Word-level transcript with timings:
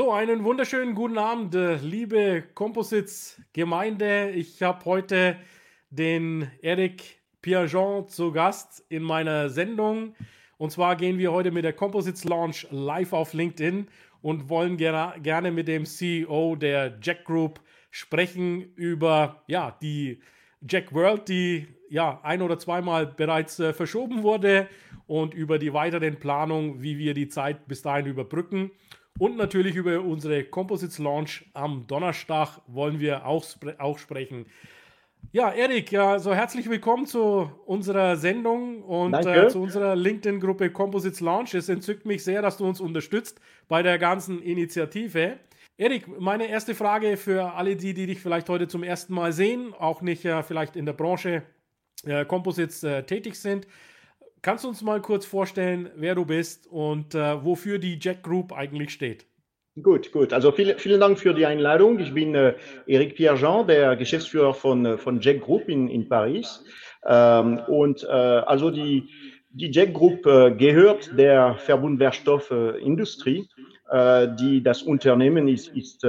So, 0.00 0.12
einen 0.12 0.44
wunderschönen 0.44 0.94
guten 0.94 1.18
Abend, 1.18 1.54
äh, 1.54 1.76
liebe 1.76 2.42
Composites-Gemeinde. 2.54 4.30
Ich 4.30 4.62
habe 4.62 4.82
heute 4.86 5.36
den 5.90 6.50
Eric 6.62 7.20
Piaget 7.42 8.10
zu 8.10 8.32
Gast 8.32 8.82
in 8.88 9.02
meiner 9.02 9.50
Sendung. 9.50 10.14
Und 10.56 10.72
zwar 10.72 10.96
gehen 10.96 11.18
wir 11.18 11.32
heute 11.32 11.50
mit 11.50 11.64
der 11.64 11.74
Composites 11.74 12.24
Launch 12.24 12.66
live 12.70 13.12
auf 13.12 13.34
LinkedIn 13.34 13.88
und 14.22 14.48
wollen 14.48 14.78
ger 14.78 15.16
gerne 15.22 15.50
mit 15.50 15.68
dem 15.68 15.84
CEO 15.84 16.56
der 16.56 16.98
Jack 17.02 17.26
Group 17.26 17.60
sprechen 17.90 18.72
über 18.76 19.42
ja, 19.48 19.76
die 19.82 20.22
Jack 20.66 20.94
World, 20.94 21.28
die 21.28 21.66
ja 21.90 22.20
ein 22.22 22.40
oder 22.40 22.58
zweimal 22.58 23.06
bereits 23.06 23.60
äh, 23.60 23.74
verschoben 23.74 24.22
wurde 24.22 24.66
und 25.06 25.34
über 25.34 25.58
die 25.58 25.74
weiteren 25.74 26.18
Planungen, 26.18 26.80
wie 26.80 26.96
wir 26.96 27.12
die 27.12 27.28
Zeit 27.28 27.68
bis 27.68 27.82
dahin 27.82 28.06
überbrücken. 28.06 28.70
Und 29.18 29.36
natürlich 29.36 29.76
über 29.76 30.00
unsere 30.00 30.44
Composites 30.44 30.98
Launch 30.98 31.44
am 31.52 31.86
Donnerstag 31.86 32.60
wollen 32.66 33.00
wir 33.00 33.26
auch, 33.26 33.44
auch 33.78 33.98
sprechen. 33.98 34.46
Ja, 35.32 35.52
Erik, 35.52 35.92
ja, 35.92 36.18
so 36.18 36.34
herzlich 36.34 36.68
willkommen 36.68 37.06
zu 37.06 37.50
unserer 37.66 38.16
Sendung 38.16 38.82
und 38.82 39.14
äh, 39.14 39.48
zu 39.48 39.60
unserer 39.60 39.94
LinkedIn-Gruppe 39.94 40.70
Composites 40.70 41.20
Launch. 41.20 41.54
Es 41.54 41.68
entzückt 41.68 42.04
mich 42.04 42.24
sehr, 42.24 42.42
dass 42.42 42.56
du 42.56 42.66
uns 42.66 42.80
unterstützt 42.80 43.40
bei 43.68 43.82
der 43.82 43.98
ganzen 43.98 44.42
Initiative. 44.42 45.38
Erik, 45.76 46.08
meine 46.18 46.48
erste 46.48 46.74
Frage 46.74 47.16
für 47.16 47.54
alle 47.54 47.76
die, 47.76 47.94
die 47.94 48.06
dich 48.06 48.20
vielleicht 48.20 48.48
heute 48.48 48.66
zum 48.66 48.82
ersten 48.82 49.14
Mal 49.14 49.32
sehen, 49.32 49.72
auch 49.78 50.02
nicht 50.02 50.24
äh, 50.24 50.42
vielleicht 50.42 50.74
in 50.74 50.84
der 50.84 50.94
Branche 50.94 51.42
äh, 52.04 52.24
Composites 52.24 52.82
äh, 52.82 53.04
tätig 53.04 53.36
sind. 53.36 53.66
Kannst 54.42 54.64
du 54.64 54.68
uns 54.68 54.80
mal 54.80 55.02
kurz 55.02 55.26
vorstellen, 55.26 55.90
wer 55.96 56.14
du 56.14 56.24
bist 56.24 56.66
und 56.66 57.14
äh, 57.14 57.44
wofür 57.44 57.78
die 57.78 57.98
Jack 58.00 58.22
Group 58.22 58.52
eigentlich 58.52 58.90
steht? 58.90 59.26
Gut, 59.82 60.12
gut. 60.12 60.32
Also 60.32 60.50
viel, 60.50 60.78
vielen 60.78 61.00
Dank 61.00 61.18
für 61.18 61.34
die 61.34 61.44
Einladung. 61.44 61.98
Ich 61.98 62.14
bin 62.14 62.34
äh, 62.34 62.54
Eric 62.86 63.16
Pierre-Jean, 63.16 63.66
der 63.66 63.96
Geschäftsführer 63.96 64.54
von, 64.54 64.86
äh, 64.86 64.98
von 64.98 65.20
Jack 65.20 65.42
Group 65.42 65.68
in, 65.68 65.88
in 65.88 66.08
Paris. 66.08 66.64
Ähm, 67.06 67.60
und 67.68 68.02
äh, 68.04 68.06
also 68.06 68.70
die, 68.70 69.10
die 69.50 69.70
Jack 69.70 69.92
Group 69.92 70.24
äh, 70.24 70.52
gehört 70.52 71.10
der 71.18 71.56
Verbundwerkstoffindustrie. 71.56 73.46
Äh, 73.90 74.28
die, 74.40 74.62
das 74.62 74.82
Unternehmen 74.82 75.48
ist, 75.48 75.68
ist, 75.68 76.02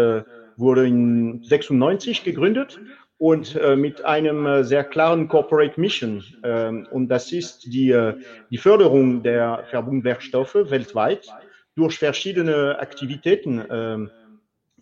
wurde 0.55 0.87
in 0.87 1.43
96 1.43 2.23
gegründet 2.23 2.79
und 3.21 3.55
äh, 3.55 3.75
mit 3.75 4.03
einem 4.03 4.47
äh, 4.47 4.63
sehr 4.63 4.83
klaren 4.83 5.27
Corporate 5.27 5.79
Mission. 5.79 6.23
Ähm, 6.43 6.87
und 6.89 7.07
das 7.07 7.31
ist 7.31 7.71
die, 7.71 7.91
äh, 7.91 8.15
die 8.49 8.57
Förderung 8.57 9.21
der 9.21 9.63
Verbundwerkstoffe 9.69 10.55
weltweit 10.55 11.27
durch 11.75 11.99
verschiedene 11.99 12.79
Aktivitäten. 12.79 13.63
Ähm, 13.69 14.09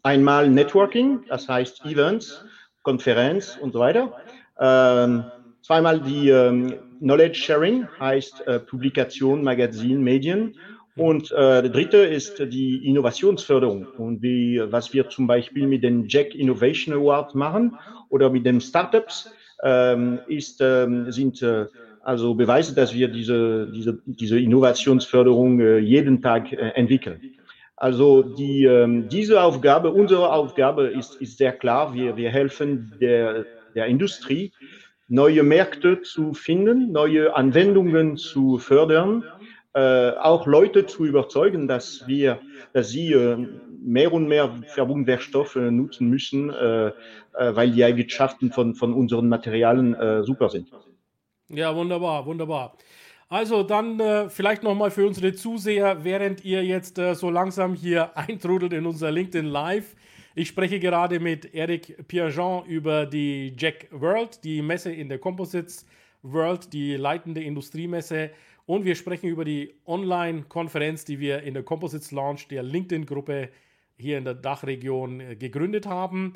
einmal 0.03 0.49
Networking, 0.49 1.25
das 1.27 1.49
heißt 1.49 1.85
Events, 1.85 2.45
Konferenz 2.81 3.57
und 3.59 3.73
so 3.73 3.79
weiter. 3.79 4.13
Ähm, 4.57 5.25
zweimal 5.61 5.99
die 5.99 6.29
ähm, 6.29 6.75
Knowledge 6.99 7.39
Sharing, 7.39 7.89
heißt 7.99 8.47
äh, 8.47 8.61
Publikation, 8.61 9.44
Magazin, 9.44 10.01
Medien. 10.01 10.55
Und 10.99 11.31
äh, 11.31 11.61
der 11.61 11.69
dritte 11.69 11.97
ist 11.97 12.39
die 12.39 12.85
Innovationsförderung 12.85 13.87
und 13.97 14.21
wie, 14.21 14.61
was 14.69 14.93
wir 14.93 15.07
zum 15.07 15.27
Beispiel 15.27 15.65
mit 15.65 15.81
den 15.81 16.09
Jack 16.09 16.35
Innovation 16.35 16.93
Award 16.93 17.35
machen 17.35 17.77
oder 18.09 18.29
mit 18.29 18.45
den 18.45 18.59
Startups, 18.59 19.31
ähm, 19.63 20.19
ist, 20.27 20.59
ähm, 20.61 21.09
sind 21.09 21.41
äh, 21.41 21.67
also 22.03 22.33
Beweise, 22.33 22.75
dass 22.75 22.93
wir 22.93 23.07
diese, 23.07 23.71
diese, 23.73 23.99
diese 24.05 24.39
Innovationsförderung 24.39 25.61
äh, 25.61 25.77
jeden 25.77 26.21
Tag 26.21 26.51
äh, 26.51 26.71
entwickeln. 26.75 27.21
Also 27.77 28.21
die, 28.21 28.66
ähm, 28.66 29.07
diese 29.07 29.41
Aufgabe, 29.41 29.91
unsere 29.91 30.33
Aufgabe 30.33 30.87
ist, 30.87 31.16
ist 31.21 31.37
sehr 31.37 31.53
klar. 31.53 31.93
Wir, 31.93 32.17
wir 32.17 32.29
helfen 32.29 32.93
der, 32.99 33.45
der 33.73 33.85
Industrie, 33.85 34.51
neue 35.07 35.43
Märkte 35.43 36.01
zu 36.01 36.33
finden, 36.33 36.91
neue 36.91 37.35
Anwendungen 37.35 38.17
zu 38.17 38.57
fördern, 38.57 39.23
äh, 39.74 40.12
auch 40.12 40.47
Leute 40.47 40.85
zu 40.85 41.06
überzeugen, 41.06 41.68
dass 41.68 42.07
wir, 42.07 42.40
dass 42.74 42.90
sie 42.90 43.13
äh, 43.13 43.38
mehr 43.81 44.12
und 44.12 44.28
mehr 44.28 44.62
Verbundwerkstoffe 44.68 45.56
nutzen 45.56 46.09
müssen, 46.09 46.50
äh, 46.50 46.88
äh, 46.88 46.91
weil 47.34 47.72
die 47.72 47.84
Eigenschaften 47.84 48.52
von, 48.52 48.75
von 48.75 48.94
unseren 48.94 49.29
Materialien 49.29 49.94
äh, 49.94 50.24
super 50.24 50.50
sind. 50.50 50.72
Ja, 51.50 51.75
wunderbar, 51.75 52.25
wunderbar. 52.25 52.78
Also 53.28 53.62
dann 53.62 54.00
äh, 54.00 54.28
vielleicht 54.29 54.63
nochmal 54.63 54.90
für 54.90 55.06
unsere 55.06 55.34
Zuseher, 55.34 56.03
während 56.03 56.44
ihr 56.44 56.63
jetzt 56.66 56.97
äh, 56.97 57.13
so 57.13 57.29
langsam 57.29 57.75
hier 57.75 58.18
eintrudelt 58.18 58.74
in 58.74 58.88
unser 58.88 59.12
LinkedIn 59.12 59.46
Live. 59.46 59.96
Ich 60.34 60.47
spreche 60.47 60.79
gerade 60.79 61.19
mit 61.19 61.53
Eric 61.53 62.08
Pierjean 62.08 62.66
über 62.66 63.06
die 63.06 63.53
Jack 63.58 63.88
World, 63.91 64.44
die 64.44 64.62
Messe 64.62 64.91
in 64.91 65.09
der 65.09 65.19
Composites 65.19 65.85
World, 66.24 66.74
die 66.74 66.96
leitende 66.96 67.44
Industriemesse. 67.44 68.31
Und 68.69 68.85
wir 68.85 68.94
sprechen 68.94 69.31
über 69.31 69.46
die 69.46 69.74
Online-Konferenz, 69.88 71.03
die 71.03 71.19
wir 71.19 71.41
in 71.41 71.56
der 71.56 71.63
Composites 71.63 72.12
Launch 72.12 72.50
der 72.50 72.62
LinkedIn-Gruppe 72.62 73.50
hier 73.97 74.19
in 74.19 74.25
der 74.25 74.35
Dachregion 74.35 75.22
äh, 75.22 75.35
gegründet 75.35 75.88
haben. 75.88 76.34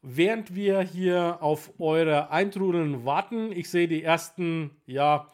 Während 0.00 0.54
wir 0.54 0.80
hier 0.80 1.42
auf 1.42 1.78
eure 1.78 2.30
Eintrudeln 2.30 3.04
warten, 3.04 3.52
ich 3.52 3.68
sehe 3.68 3.86
die 3.86 4.02
ersten 4.02 4.70
ja, 4.86 5.28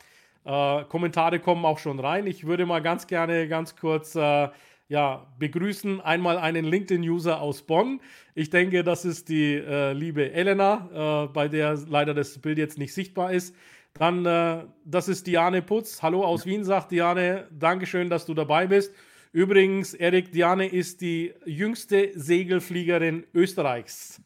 äh, 0.45 0.83
Kommentare 0.87 1.39
kommen 1.39 1.65
auch 1.65 1.79
schon 1.79 2.01
rein. 2.01 2.27
Ich 2.27 2.45
würde 2.45 2.67
mal 2.67 2.83
ganz 2.83 3.07
gerne 3.07 3.47
ganz 3.47 3.77
kurz 3.77 4.17
äh, 4.17 4.49
ja, 4.89 5.29
begrüßen 5.39 6.01
einmal 6.01 6.37
einen 6.37 6.65
LinkedIn-User 6.65 7.41
aus 7.41 7.63
Bonn. 7.63 8.01
Ich 8.35 8.51
denke, 8.51 8.83
das 8.83 9.05
ist 9.05 9.29
die 9.29 9.55
äh, 9.55 9.93
liebe 9.93 10.33
Elena, 10.33 11.27
äh, 11.27 11.33
bei 11.33 11.47
der 11.47 11.79
leider 11.89 12.13
das 12.13 12.41
Bild 12.41 12.59
jetzt 12.59 12.77
nicht 12.77 12.93
sichtbar 12.93 13.33
ist. 13.33 13.55
Dann, 13.95 14.25
äh, 14.25 14.65
das 14.85 15.09
ist 15.09 15.27
Diane 15.27 15.63
Putz. 15.63 16.03
Hallo 16.03 16.25
aus 16.25 16.47
Wien, 16.47 16.65
sagt 16.65 16.91
Diane. 16.91 17.49
Dankeschön, 17.51 18.09
dass 18.09 18.27
du 18.27 18.35
dabei 18.35 18.67
bist. 18.67 18.95
Übrigens, 19.33 19.95
Erik, 19.95 20.33
Diane 20.33 20.67
ist 20.67 21.01
die 21.01 21.33
jüngste 21.45 22.11
Segelfliegerin 22.15 23.27
Österreichs. 23.33 24.21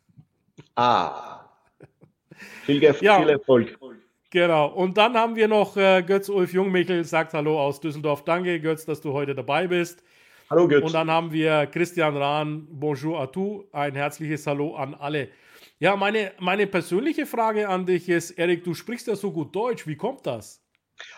Ah. 0.77 1.41
Viel, 2.65 2.83
ja. 2.83 2.93
viel 2.93 3.29
Erfolg. 3.29 3.79
Genau. 4.31 4.67
Und 4.67 4.97
dann 4.97 5.15
haben 5.15 5.37
wir 5.37 5.47
noch 5.47 5.77
äh, 5.77 6.03
Götz-Ulf 6.03 6.53
Jungmichel, 6.53 7.05
sagt 7.05 7.35
Hallo 7.35 7.61
aus 7.61 7.81
Düsseldorf. 7.81 8.25
Danke, 8.25 8.59
Götz, 8.61 8.85
dass 8.85 9.01
du 9.01 9.13
heute 9.13 9.35
dabei 9.35 9.69
bist. 9.69 10.03
Hallo, 10.51 10.67
Götz. 10.67 10.85
Und 10.85 10.95
dann 10.95 11.11
haben 11.11 11.31
wir 11.33 11.67
Christian 11.67 12.17
Rahn. 12.17 12.67
Bonjour 12.71 13.21
à 13.21 13.27
tous. 13.27 13.65
Ein 13.73 13.95
herzliches 13.95 14.47
Hallo 14.47 14.75
an 14.75 14.95
alle. 14.95 15.29
Ja, 15.81 15.97
meine, 15.97 16.33
meine 16.39 16.67
persönliche 16.67 17.27
Frage 17.27 17.69
an 17.69 17.85
dich 17.85 18.09
ist, 18.09 18.31
Erik, 18.33 18.65
du 18.65 18.75
sprichst 18.75 19.09
ja 19.09 19.17
so 19.17 19.33
gut 19.33 19.55
Deutsch. 19.55 19.87
Wie 19.87 19.97
kommt 19.97 20.27
das? 20.27 20.65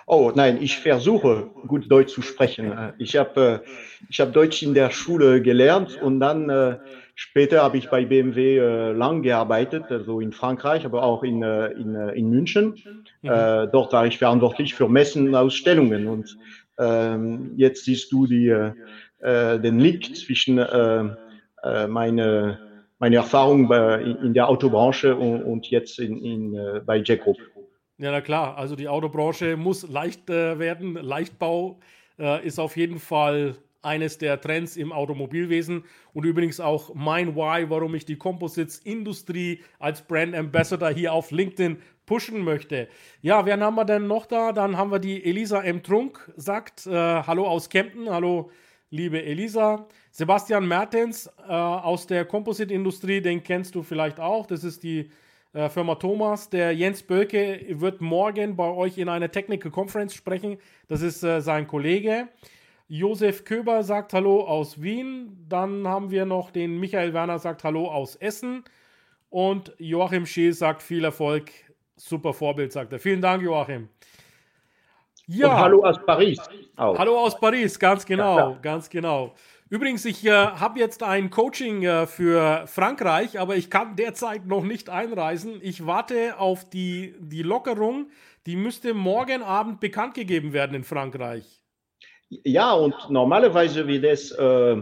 Oh 0.07 0.33
nein, 0.35 0.59
ich 0.63 0.79
versuche 0.79 1.51
gut 1.67 1.91
Deutsch 1.91 2.15
zu 2.15 2.23
sprechen. 2.23 2.73
Ich 2.99 3.17
habe 3.17 3.63
äh, 3.65 3.71
ich 4.09 4.21
hab 4.21 4.33
Deutsch 4.33 4.63
in 4.63 4.73
der 4.73 4.91
Schule 4.91 5.43
gelernt 5.43 6.01
und 6.01 6.21
dann 6.21 6.49
äh, 6.49 6.79
später 7.15 7.63
habe 7.63 7.77
ich 7.77 7.91
bei 7.91 8.07
BMW 8.07 8.59
äh, 8.59 8.93
lang 8.93 9.23
gearbeitet, 9.23 9.85
also 9.91 10.21
in 10.21 10.33
Frankreich, 10.33 10.87
aber 10.87 11.03
auch 11.03 11.23
in, 11.23 11.43
äh, 11.43 11.73
in, 11.73 11.95
äh, 11.95 12.13
in 12.13 12.31
München. 12.31 12.83
Mhm. 13.21 13.31
Äh, 13.31 13.69
dort 13.69 13.93
war 13.93 14.07
ich 14.07 14.17
verantwortlich 14.17 14.75
für 14.75 14.89
Messen 14.89 15.29
und 15.29 15.35
Ausstellungen 15.35 16.07
und 16.07 16.39
ähm, 16.79 17.53
jetzt 17.57 17.85
siehst 17.85 18.11
du 18.13 18.27
die, 18.27 18.49
äh, 18.49 18.73
äh, 19.19 19.59
den 19.61 19.79
Link 19.79 20.17
zwischen 20.17 20.59
äh, 20.59 21.05
äh, 21.63 21.87
meine, 21.87 22.66
meine 22.99 23.17
Erfahrung 23.17 23.69
bei, 23.69 24.01
in 24.01 24.35
der 24.35 24.49
Autobranche 24.49 25.15
und, 25.17 25.43
und 25.43 25.67
jetzt 25.71 25.99
in, 25.99 26.19
in, 26.19 26.55
äh, 26.55 26.81
bei 26.85 27.03
Jack 27.05 27.25
Group. 27.25 27.39
Ja, 27.99 28.11
na 28.11 28.21
klar. 28.21 28.57
Also 28.57 28.77
die 28.77 28.89
Autobranche 28.89 29.57
muss 29.57 29.89
leicht 29.89 30.29
äh, 30.29 30.59
werden. 30.59 30.95
Leichtbau 30.95 31.79
äh, 32.19 32.47
ist 32.47 32.59
auf 32.59 32.77
jeden 32.77 32.99
Fall 32.99 33.57
eines 33.83 34.19
der 34.19 34.41
Trends 34.41 34.77
im 34.77 34.93
Automobilwesen 34.93 35.85
und 36.13 36.25
übrigens 36.25 36.59
auch 36.59 36.93
mein 36.95 37.37
Why, 37.37 37.71
warum 37.71 37.95
ich 37.95 38.05
die 38.05 38.17
Composites-Industrie 38.17 39.63
als 39.79 40.03
Brand 40.03 40.35
Ambassador 40.35 40.91
hier 40.91 41.13
auf 41.13 41.31
LinkedIn 41.31 41.79
pushen 42.05 42.43
möchte. 42.43 42.89
Ja, 43.23 43.47
wen 43.47 43.63
haben 43.63 43.77
wir 43.77 43.85
denn 43.85 44.07
noch 44.09 44.27
da? 44.27 44.53
Dann 44.53 44.77
haben 44.77 44.91
wir 44.91 44.99
die 44.99 45.25
Elisa 45.25 45.61
M. 45.63 45.83
Trunk, 45.83 46.33
sagt 46.37 46.87
äh, 46.87 46.91
Hallo 46.91 47.47
aus 47.47 47.71
Kempten. 47.71 48.11
Hallo 48.11 48.51
liebe 48.91 49.23
Elisa. 49.23 49.87
Sebastian 50.11 50.67
Mertens 50.67 51.27
äh, 51.49 51.53
aus 51.53 52.07
der 52.07 52.25
Composite-Industrie, 52.25 53.21
den 53.21 53.43
kennst 53.43 53.75
du 53.75 53.83
vielleicht 53.83 54.21
auch. 54.21 54.47
Das 54.47 54.65
ist 54.65 54.83
die 54.83 55.11
äh, 55.53 55.69
Firma 55.69 55.97
Thomas. 55.97 56.51
Der 56.51 56.73
Jens 56.73 57.03
Böke 57.03 57.65
wird 57.69 58.01
morgen 58.01 58.57
bei 58.57 58.69
euch 58.69 58.99
in 58.99 59.09
einer 59.09 59.31
Technical 59.31 59.71
Conference 59.71 60.15
sprechen. 60.15 60.59
Das 60.89 61.03
ist 61.03 61.23
äh, 61.23 61.41
sein 61.41 61.67
Kollege. 61.67 62.29
Josef 62.89 63.45
Köber 63.45 63.83
sagt 63.83 64.13
Hallo 64.13 64.43
aus 64.43 64.81
Wien. 64.81 65.45
Dann 65.49 65.89
haben 65.89 66.11
wir 66.11 66.25
noch 66.25 66.51
den 66.51 66.79
Michael 66.79 67.15
Werner 67.15 67.39
sagt 67.39 67.65
Hallo 67.65 67.91
aus 67.91 68.15
Essen. 68.17 68.65
Und 69.29 69.75
Joachim 69.79 70.25
Scheel 70.25 70.53
sagt 70.53 70.83
viel 70.83 71.05
Erfolg. 71.05 71.51
Super 71.97 72.33
Vorbild, 72.33 72.73
sagt 72.73 72.93
er. 72.93 73.01
Vielen 73.01 73.23
Dank, 73.23 73.43
Joachim. 73.43 73.89
Ja. 75.27 75.49
Und 75.49 75.57
hallo 75.57 75.85
aus 75.85 75.99
Paris. 76.05 76.39
Auch. 76.77 76.99
Hallo 76.99 77.19
aus 77.19 77.39
Paris, 77.39 77.79
ganz 77.79 78.07
genau, 78.07 78.37
ja, 78.39 78.59
ganz 78.63 78.89
genau. 78.89 79.35
Übrigens, 79.69 80.05
ich 80.05 80.25
äh, 80.25 80.31
habe 80.31 80.79
jetzt 80.79 81.03
ein 81.03 81.31
Coaching 81.31 81.83
äh, 81.83 82.07
für 82.07 82.65
Frankreich, 82.69 83.41
aber 83.41 83.57
ich 83.57 83.69
kann 83.69 83.97
derzeit 83.97 84.47
noch 84.47 84.63
nicht 84.63 84.89
einreisen. 84.89 85.59
Ich 85.61 85.85
warte 85.85 86.39
auf 86.39 86.71
die, 86.71 87.15
die 87.19 87.43
Lockerung. 87.43 88.09
Die 88.47 88.55
müsste 88.55 88.95
morgen 88.95 89.43
Abend 89.43 89.81
bekannt 89.81 90.15
gegeben 90.15 90.53
werden 90.53 90.77
in 90.77 90.85
Frankreich. 90.85 91.61
Ja, 92.29 92.73
und 92.75 92.95
normalerweise 93.11 93.89
wird 93.89 94.05
es 94.05 94.31
äh, 94.31 94.77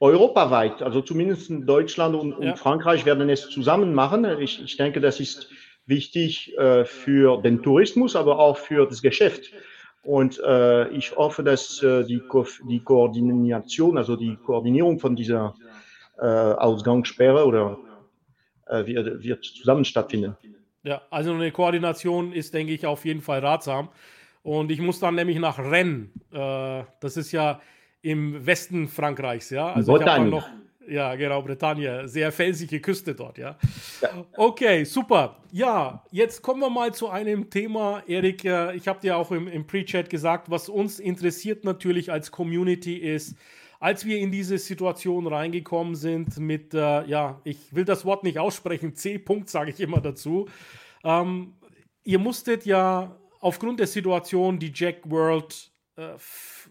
europaweit, 0.00 0.80
also 0.80 1.02
zumindest 1.02 1.50
Deutschland 1.50 2.14
und, 2.14 2.32
und 2.32 2.46
ja. 2.46 2.56
Frankreich 2.56 3.04
werden 3.04 3.28
es 3.28 3.50
zusammen 3.50 3.92
machen. 3.92 4.24
Ich, 4.40 4.62
ich 4.62 4.78
denke, 4.78 5.02
das 5.02 5.20
ist 5.20 5.50
wichtig 5.84 6.56
äh, 6.56 6.86
für 6.86 7.42
den 7.42 7.62
Tourismus, 7.62 8.16
aber 8.16 8.38
auch 8.38 8.56
für 8.56 8.86
das 8.86 9.02
Geschäft. 9.02 9.52
Und 10.02 10.40
äh, 10.40 10.88
ich 10.88 11.14
hoffe, 11.16 11.42
dass 11.42 11.82
äh, 11.82 12.04
die, 12.04 12.20
Ko 12.20 12.46
die 12.68 12.80
Koordination, 12.80 13.98
also 13.98 14.16
die 14.16 14.36
Koordinierung 14.36 14.98
von 14.98 15.14
dieser 15.14 15.54
äh, 16.18 16.24
Ausgangssperre 16.24 17.44
oder 17.44 17.78
äh, 18.66 18.86
wird, 18.86 19.22
wird 19.22 19.44
zusammen 19.44 19.84
stattfinden. 19.84 20.36
Ja, 20.82 21.02
also 21.10 21.32
eine 21.32 21.52
Koordination 21.52 22.32
ist, 22.32 22.54
denke 22.54 22.72
ich, 22.72 22.86
auf 22.86 23.04
jeden 23.04 23.20
Fall 23.20 23.40
ratsam. 23.40 23.90
Und 24.42 24.70
ich 24.70 24.80
muss 24.80 25.00
dann 25.00 25.16
nämlich 25.16 25.38
nach 25.38 25.58
Rennes. 25.58 26.08
Äh, 26.32 26.84
das 27.00 27.18
ist 27.18 27.32
ja 27.32 27.60
im 28.00 28.46
Westen 28.46 28.88
Frankreichs, 28.88 29.50
ja. 29.50 29.74
Also 29.74 29.98
ich 29.98 30.06
habe 30.06 30.24
noch 30.24 30.48
ja, 30.90 31.14
genau, 31.14 31.42
Bretagne. 31.42 32.08
Sehr 32.08 32.32
felsige 32.32 32.80
Küste 32.80 33.14
dort, 33.14 33.38
ja. 33.38 33.56
ja. 34.02 34.24
Okay, 34.36 34.84
super. 34.84 35.36
Ja, 35.52 36.04
jetzt 36.10 36.42
kommen 36.42 36.60
wir 36.60 36.70
mal 36.70 36.92
zu 36.92 37.08
einem 37.08 37.48
Thema, 37.48 38.02
Erik. 38.06 38.44
Äh, 38.44 38.74
ich 38.76 38.88
habe 38.88 39.00
dir 39.00 39.16
auch 39.16 39.30
im, 39.30 39.48
im 39.48 39.66
Pre-Chat 39.66 40.10
gesagt, 40.10 40.50
was 40.50 40.68
uns 40.68 40.98
interessiert 40.98 41.64
natürlich 41.64 42.10
als 42.10 42.30
Community 42.30 42.96
ist, 42.96 43.36
als 43.78 44.04
wir 44.04 44.18
in 44.18 44.30
diese 44.30 44.58
Situation 44.58 45.26
reingekommen 45.26 45.94
sind 45.94 46.38
mit, 46.38 46.74
äh, 46.74 47.06
ja, 47.06 47.40
ich 47.44 47.74
will 47.74 47.84
das 47.84 48.04
Wort 48.04 48.24
nicht 48.24 48.38
aussprechen, 48.38 48.94
C-Punkt 48.94 49.48
sage 49.48 49.70
ich 49.70 49.80
immer 49.80 50.00
dazu. 50.00 50.48
Ähm, 51.04 51.54
ihr 52.04 52.18
musstet 52.18 52.66
ja 52.66 53.16
aufgrund 53.40 53.80
der 53.80 53.86
Situation 53.86 54.58
die 54.58 54.72
Jack 54.74 55.10
World 55.10 55.70
äh, 56.00 56.16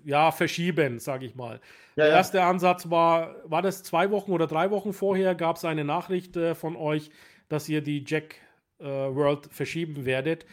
ja, 0.05 0.31
verschieben, 0.31 0.99
sage 0.99 1.25
ich 1.25 1.35
mal. 1.35 1.61
Ja, 1.95 2.05
der 2.05 2.13
erste 2.13 2.43
Ansatz 2.43 2.89
war, 2.89 3.35
war 3.43 3.61
das 3.61 3.83
zwei 3.83 4.11
Wochen 4.11 4.31
oder 4.31 4.47
drei 4.47 4.71
Wochen 4.71 4.93
vorher, 4.93 5.35
gab 5.35 5.57
es 5.57 5.65
eine 5.65 5.83
Nachricht 5.83 6.35
äh, 6.35 6.55
von 6.55 6.75
euch, 6.75 7.11
dass 7.49 7.69
ihr 7.69 7.81
die 7.81 8.03
Jack 8.05 8.35
äh, 8.79 8.85
World 8.85 9.47
verschieben 9.51 10.05
werdet. 10.05 10.45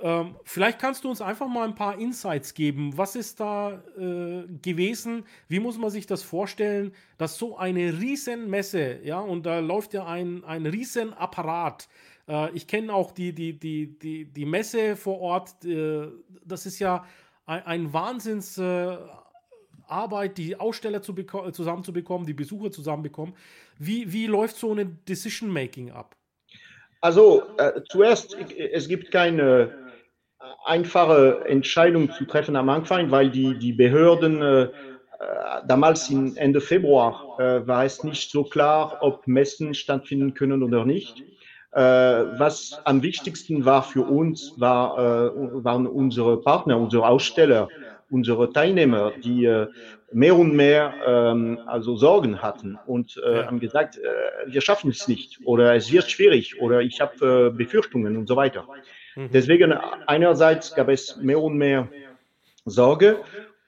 Ähm, 0.00 0.36
vielleicht 0.44 0.78
kannst 0.78 1.02
du 1.02 1.10
uns 1.10 1.20
einfach 1.20 1.48
mal 1.48 1.66
ein 1.66 1.74
paar 1.74 1.98
Insights 1.98 2.54
geben. 2.54 2.96
Was 2.96 3.16
ist 3.16 3.40
da 3.40 3.82
äh, 3.96 4.44
gewesen? 4.62 5.24
Wie 5.48 5.58
muss 5.58 5.76
man 5.76 5.90
sich 5.90 6.06
das 6.06 6.22
vorstellen, 6.22 6.92
dass 7.16 7.36
so 7.36 7.58
eine 7.58 8.00
Riesenmesse, 8.00 9.00
ja, 9.02 9.18
und 9.18 9.44
da 9.44 9.58
läuft 9.58 9.94
ja 9.94 10.06
ein, 10.06 10.44
ein 10.44 10.66
Riesenapparat. 10.66 11.88
Äh, 12.28 12.52
ich 12.52 12.68
kenne 12.68 12.94
auch 12.94 13.10
die, 13.10 13.32
die, 13.32 13.58
die, 13.58 13.98
die, 13.98 14.24
die 14.26 14.46
Messe 14.46 14.94
vor 14.94 15.20
Ort. 15.20 15.56
Das 16.44 16.64
ist 16.64 16.78
ja 16.78 17.04
ein, 17.48 17.66
ein 17.66 17.92
Wahnsinns 17.92 18.58
äh, 18.58 18.96
Arbeit, 19.86 20.36
die 20.38 20.56
Aussteller 20.56 21.02
zu 21.02 21.14
zusammenzubekommen, 21.52 22.26
die 22.26 22.34
Besucher 22.34 22.70
zusammenbekommen. 22.70 23.34
Wie, 23.78 24.12
wie 24.12 24.26
läuft 24.26 24.56
so 24.56 24.70
eine 24.70 24.84
Decision-Making 24.86 25.90
ab? 25.90 26.14
Also 27.00 27.42
äh, 27.56 27.80
zuerst, 27.88 28.36
es 28.36 28.88
gibt 28.88 29.10
keine 29.10 29.72
einfache 30.64 31.44
Entscheidung 31.46 32.10
zu 32.12 32.26
treffen 32.26 32.56
am 32.56 32.68
Anfang, 32.68 33.10
weil 33.10 33.30
die, 33.30 33.58
die 33.58 33.72
Behörden 33.72 34.42
äh, 34.42 34.68
damals 35.66 36.10
in 36.10 36.36
Ende 36.36 36.60
Februar 36.60 37.38
äh, 37.38 37.66
war 37.66 37.84
es 37.84 38.04
nicht 38.04 38.30
so 38.30 38.44
klar, 38.44 38.98
ob 39.00 39.26
Messen 39.26 39.74
stattfinden 39.74 40.34
können 40.34 40.62
oder 40.62 40.84
nicht. 40.84 41.24
Äh, 41.78 42.38
was 42.38 42.80
am 42.84 43.02
wichtigsten 43.02 43.64
war 43.64 43.82
für 43.82 44.02
uns, 44.02 44.54
war, 44.56 44.98
äh, 44.98 45.64
waren 45.64 45.86
unsere 45.86 46.40
Partner, 46.40 46.78
unsere 46.78 47.06
Aussteller 47.06 47.68
unsere 48.10 48.52
Teilnehmer, 48.52 49.12
die 49.22 49.44
äh, 49.44 49.68
mehr 50.12 50.34
und 50.36 50.54
mehr 50.54 50.94
ähm, 51.06 51.58
also 51.66 51.96
Sorgen 51.96 52.40
hatten 52.40 52.78
und 52.86 53.20
äh, 53.22 53.44
haben 53.44 53.60
gesagt, 53.60 53.98
äh, 53.98 54.50
wir 54.50 54.60
schaffen 54.60 54.90
es 54.90 55.06
nicht 55.08 55.40
oder 55.44 55.74
es 55.74 55.92
wird 55.92 56.10
schwierig 56.10 56.60
oder 56.60 56.80
ich 56.80 57.00
habe 57.00 57.50
äh, 57.52 57.56
Befürchtungen 57.56 58.16
und 58.16 58.26
so 58.26 58.36
weiter. 58.36 58.66
Mhm. 59.16 59.30
Deswegen 59.32 59.72
einerseits 59.72 60.74
gab 60.74 60.88
es 60.88 61.16
mehr 61.16 61.40
und 61.40 61.58
mehr 61.58 61.88
Sorge 62.64 63.18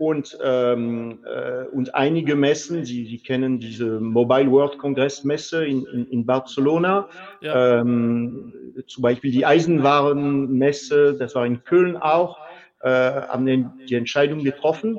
und, 0.01 0.39
ähm, 0.43 1.19
äh, 1.27 1.67
und 1.67 1.95
einige 1.95 2.35
Messen, 2.35 2.87
Sie, 2.87 3.05
Sie 3.05 3.19
kennen 3.19 3.59
diese 3.59 4.01
Mobile 4.01 4.51
World 4.51 4.79
Congress 4.79 5.25
Messe 5.25 5.67
in, 5.67 5.85
in, 5.93 6.07
in 6.07 6.25
Barcelona, 6.25 7.07
ja. 7.43 7.81
ähm, 7.81 8.51
zum 8.87 9.03
Beispiel 9.03 9.31
die 9.31 9.45
Eisenwarenmesse, 9.45 11.17
das 11.19 11.35
war 11.35 11.45
in 11.45 11.63
Köln 11.65 11.99
auch, 11.99 12.39
äh, 12.81 12.89
haben 12.89 13.45
den, 13.45 13.73
die 13.91 13.95
Entscheidung 13.95 14.43
getroffen 14.43 14.99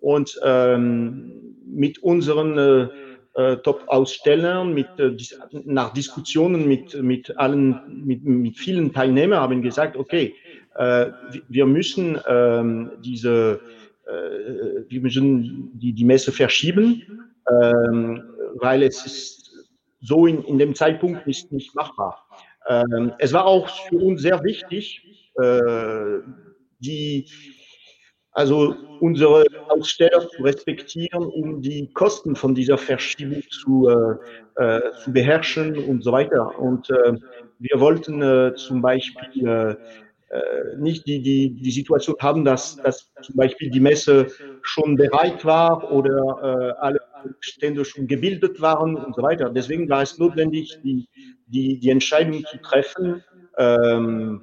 und 0.00 0.38
ähm, 0.44 1.56
mit 1.64 2.02
unseren 2.02 2.58
äh, 2.58 2.88
äh, 3.34 3.56
Top-Ausstellern, 3.56 4.74
mit, 4.74 4.88
äh, 4.98 5.16
nach 5.64 5.94
Diskussionen 5.94 6.68
mit, 6.68 7.02
mit 7.02 7.38
allen, 7.38 8.04
mit, 8.04 8.22
mit 8.22 8.58
vielen 8.58 8.92
Teilnehmern 8.92 9.40
haben 9.40 9.62
gesagt, 9.62 9.96
okay, 9.96 10.34
äh, 10.74 11.06
wir 11.48 11.64
müssen 11.64 12.18
ähm, 12.28 12.90
diese, 13.02 13.60
wir 14.04 15.00
müssen 15.00 15.78
die, 15.78 15.92
die 15.92 16.04
Messe 16.04 16.32
verschieben, 16.32 17.02
ähm, 17.50 18.22
weil 18.56 18.82
es 18.82 19.04
ist 19.06 19.42
so 20.00 20.26
in, 20.26 20.42
in 20.44 20.58
dem 20.58 20.74
Zeitpunkt 20.74 21.26
nicht, 21.26 21.50
nicht 21.52 21.74
machbar. 21.74 22.26
Ähm, 22.68 23.12
es 23.18 23.32
war 23.32 23.46
auch 23.46 23.68
für 23.88 23.96
uns 23.96 24.22
sehr 24.22 24.42
wichtig, 24.42 25.02
äh, 25.40 26.18
die, 26.80 27.28
also 28.32 28.74
unsere 29.00 29.44
Aussteller 29.68 30.28
zu 30.28 30.42
respektieren, 30.42 31.24
um 31.24 31.60
die 31.60 31.92
Kosten 31.92 32.34
von 32.34 32.54
dieser 32.54 32.78
Verschiebung 32.78 33.42
zu, 33.50 33.88
äh, 33.88 34.76
äh, 34.76 34.92
zu 35.04 35.12
beherrschen 35.12 35.76
und 35.76 36.02
so 36.02 36.12
weiter. 36.12 36.58
Und 36.58 36.90
äh, 36.90 37.14
wir 37.58 37.80
wollten 37.80 38.22
äh, 38.22 38.54
zum 38.56 38.82
Beispiel 38.82 39.46
äh, 39.46 39.70
äh, 39.70 39.76
nicht 40.78 41.06
die, 41.06 41.20
die, 41.20 41.50
die 41.52 41.70
Situation 41.70 42.16
haben, 42.20 42.44
dass, 42.44 42.76
dass 42.76 43.12
zum 43.20 43.36
Beispiel 43.36 43.70
die 43.70 43.80
Messe 43.80 44.28
schon 44.62 44.96
bereit 44.96 45.44
war 45.44 45.92
oder 45.92 46.76
alle 46.80 47.00
Stände 47.40 47.84
schon 47.84 48.06
gebildet 48.06 48.60
waren 48.60 48.96
und 48.96 49.14
so 49.14 49.22
weiter. 49.22 49.50
Deswegen 49.50 49.88
war 49.88 50.02
es 50.02 50.18
notwendig, 50.18 50.78
die, 50.82 51.06
die, 51.46 51.78
die 51.78 51.90
Entscheidung 51.90 52.44
zu 52.46 52.56
treffen, 52.58 53.22
ähm, 53.58 54.40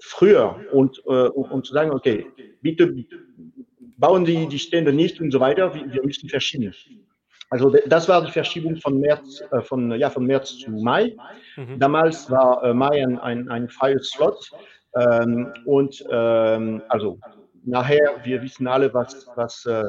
früher 0.00 0.56
und, 0.72 1.02
äh, 1.06 1.28
und 1.28 1.66
zu 1.66 1.72
sagen, 1.72 1.90
okay, 1.92 2.26
bitte 2.62 2.94
bauen 3.96 4.24
Sie 4.24 4.46
die 4.46 4.58
Stände 4.58 4.92
nicht 4.92 5.20
und 5.20 5.30
so 5.30 5.40
weiter, 5.40 5.74
wir, 5.74 5.92
wir 5.92 6.02
müssen 6.04 6.28
verschieben. 6.28 6.74
Also 7.50 7.74
das 7.86 8.08
war 8.08 8.24
die 8.24 8.30
Verschiebung 8.30 8.76
von 8.76 9.00
März, 9.00 9.42
äh, 9.50 9.60
von, 9.60 9.92
ja, 9.98 10.08
von 10.08 10.24
März 10.24 10.58
zu 10.58 10.70
Mai. 10.70 11.16
Mhm. 11.56 11.78
Damals 11.78 12.30
war 12.30 12.62
äh, 12.62 12.72
Mai 12.72 13.02
ein, 13.02 13.18
ein, 13.18 13.48
ein 13.48 13.68
freies 13.68 14.10
Slot. 14.10 14.50
Ähm, 14.94 15.52
und 15.64 16.04
ähm, 16.10 16.82
also 16.88 17.18
nachher, 17.64 18.20
wir 18.24 18.42
wissen 18.42 18.66
alle, 18.66 18.92
was, 18.94 19.26
was, 19.36 19.66
äh, 19.66 19.84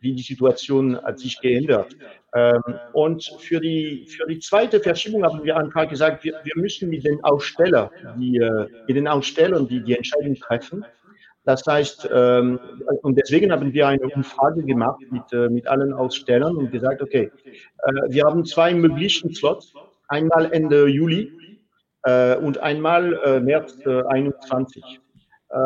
wie 0.00 0.12
die 0.14 0.22
Situation 0.22 1.00
hat 1.02 1.18
sich 1.18 1.40
geändert. 1.40 1.96
Ähm, 2.34 2.62
und 2.92 3.24
für 3.38 3.60
die, 3.60 4.06
für 4.08 4.26
die 4.26 4.38
zweite 4.38 4.80
Verschiebung 4.80 5.24
haben 5.24 5.44
wir 5.44 5.56
einfach 5.56 5.88
gesagt, 5.88 6.24
wir, 6.24 6.34
wir 6.42 6.52
müssen 6.56 6.88
mit 6.90 7.04
den 7.04 7.22
Ausstellern, 7.24 7.90
die, 8.18 8.36
äh, 8.36 8.66
mit 8.86 8.96
den 8.96 9.08
Ausstellern, 9.08 9.68
die 9.68 9.82
die 9.82 9.96
Entscheidung 9.96 10.34
treffen. 10.36 10.84
Das 11.44 11.64
heißt, 11.66 12.08
ähm, 12.12 12.60
und 13.02 13.18
deswegen 13.18 13.50
haben 13.50 13.72
wir 13.72 13.88
eine 13.88 14.08
Umfrage 14.14 14.62
gemacht 14.62 15.00
mit, 15.10 15.32
äh, 15.32 15.48
mit 15.48 15.66
allen 15.66 15.92
Ausstellern 15.92 16.56
und 16.56 16.70
gesagt, 16.70 17.02
okay, 17.02 17.32
äh, 17.84 17.92
wir 18.08 18.24
haben 18.24 18.44
zwei 18.44 18.72
möglichen 18.74 19.34
Slots, 19.34 19.74
einmal 20.08 20.52
Ende 20.52 20.86
Juli 20.86 21.32
äh, 22.04 22.36
und 22.36 22.58
einmal 22.58 23.14
äh, 23.24 23.40
März 23.40 23.78
äh, 23.86 24.02
21. 24.02 25.00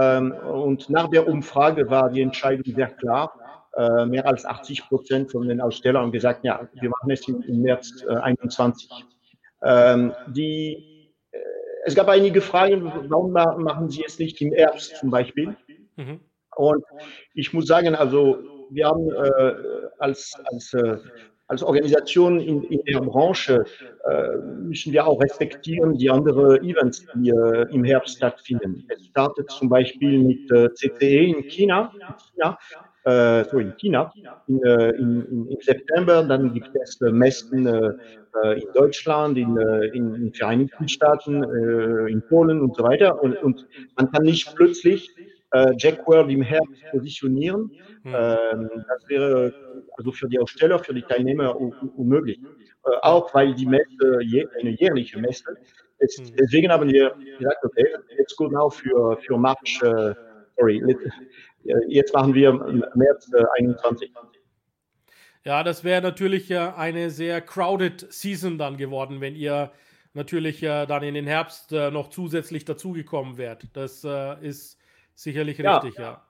Ähm, 0.01 0.33
und 0.33 0.91
nach 0.91 1.09
der 1.09 1.29
Umfrage 1.29 1.89
war 1.89 2.11
die 2.11 2.23
Entscheidung 2.23 2.75
sehr 2.75 2.89
klar 2.89 3.33
äh, 3.77 4.07
mehr 4.07 4.27
als 4.27 4.45
80 4.45 4.89
Prozent 4.89 5.31
von 5.31 5.47
den 5.49 5.61
Ausstellern 5.61 6.11
gesagt, 6.11 6.45
ja, 6.45 6.69
wir 6.81 6.91
machen 6.91 7.11
es 7.11 7.29
im, 7.29 7.63
März 7.63 8.05
äh, 8.09 8.15
21. 8.15 8.91
Ähm, 9.63 10.13
die, 10.29 11.13
äh, 11.31 11.39
es 11.85 11.95
gab 11.95 12.09
einige 12.09 12.41
Fragen, 12.41 12.91
warum 13.09 13.33
machen 13.33 13.91
Sie 13.91 14.03
es 14.05 14.19
nicht 14.19 14.41
im 14.41 14.53
Herbst 14.53 14.97
zum 14.97 15.11
Beispiel? 15.11 15.57
Mhm. 15.97 16.21
Und 16.57 16.85
ich 17.35 17.53
muss 17.53 17.67
sagen, 17.67 17.95
also 17.95 18.39
wir 18.71 18.87
haben 18.87 19.11
äh, 19.11 19.55
als, 19.99 20.33
als, 20.51 20.73
äh, 20.73 20.97
als 21.49 21.63
Organisation 21.63 22.41
in, 22.41 22.63
in 22.65 22.83
der 22.85 23.01
Branche 23.01 23.65
äh, 24.05 24.37
müssen 24.39 24.93
wir 24.93 25.07
auch 25.07 25.21
respektieren 25.21 25.97
die 25.97 26.11
anderen 26.11 26.63
Events, 26.65 27.07
die 27.15 27.31
äh, 27.31 27.73
im 27.73 27.85
Herbst 27.85 28.17
stattfinden. 28.17 28.85
Es 28.89 29.07
startet 29.07 29.51
zum 29.51 29.69
Beispiel 29.69 30.19
mit 30.19 30.51
äh, 30.51 30.73
CCE 30.75 31.27
in 31.27 31.43
China, 31.49 31.93
China 32.33 32.59
äh, 33.05 33.45
so 33.45 33.59
in 33.59 33.77
China 33.77 34.13
in, 34.49 34.63
äh, 34.65 34.91
in, 34.91 35.49
im 35.49 35.61
September. 35.61 36.25
Dann 36.25 36.53
gibt 36.53 36.71
es 36.83 37.01
äh, 37.01 37.13
Messen 37.13 37.67
äh, 37.67 38.61
in 38.61 38.67
Deutschland, 38.75 39.39
in, 39.39 39.57
in, 39.95 40.15
in 40.15 40.33
Vereinigten 40.35 40.89
Staaten, 40.89 41.43
in 42.07 42.23
Polen 42.29 42.61
und 42.61 42.77
so 42.77 42.83
weiter. 42.83 43.23
Und, 43.23 43.35
und 43.43 43.67
man 43.97 44.11
kann 44.13 44.25
nicht 44.25 44.55
plötzlich 44.57 45.11
Jack 45.79 46.07
World 46.07 46.31
im 46.31 46.43
Herbst 46.43 46.83
positionieren. 46.91 47.71
Hm. 48.03 48.15
Ähm, 48.15 48.71
das 48.89 49.09
wäre 49.09 49.55
also 49.97 50.13
für 50.13 50.29
die 50.29 50.39
Aussteller, 50.39 50.79
für 50.79 50.93
die 50.93 51.03
Teilnehmer 51.03 51.57
unmöglich. 51.57 52.41
auch 53.03 53.33
weil 53.35 53.55
die 53.55 53.67
Messe 53.67 54.19
eine 54.61 54.71
jährliche 54.71 55.19
Messe 55.19 55.57
ist. 55.99 56.19
Hm. 56.19 56.37
Deswegen 56.39 56.71
haben 56.71 56.91
wir 56.91 57.15
gesagt, 57.39 57.65
okay, 57.65 57.87
let's 58.19 58.37
go 58.37 58.49
now 58.49 58.69
für, 58.69 59.17
für 59.19 59.39
March, 59.39 59.81
sorry, 60.59 60.83
Jetzt 61.89 62.15
machen 62.15 62.35
wir 62.35 62.53
März 62.95 63.31
21. 63.59 64.11
Äh, 64.11 64.13
ja, 65.45 65.63
das 65.63 65.85
wäre 65.85 66.03
natürlich 66.03 66.51
äh, 66.51 66.59
eine 66.77 67.11
sehr 67.11 67.41
crowded 67.41 68.13
Season 68.13 68.59
dann 68.59 68.77
geworden, 68.77 69.21
wenn 69.21 69.37
ihr 69.37 69.73
natürlich 70.15 70.63
äh, 70.63 70.87
dann 70.87 71.03
in 71.03 71.15
den 71.15 71.27
Herbst 71.27 71.73
noch 71.73 72.09
zusätzlich 72.09 72.65
dazugekommen 72.65 73.37
wärt. 73.37 73.65
Das 73.75 74.05
ist 74.41 74.79
sicherlich 75.17 75.59
ja. 75.59 75.79
richtig, 75.79 75.99
ja. 75.99 76.23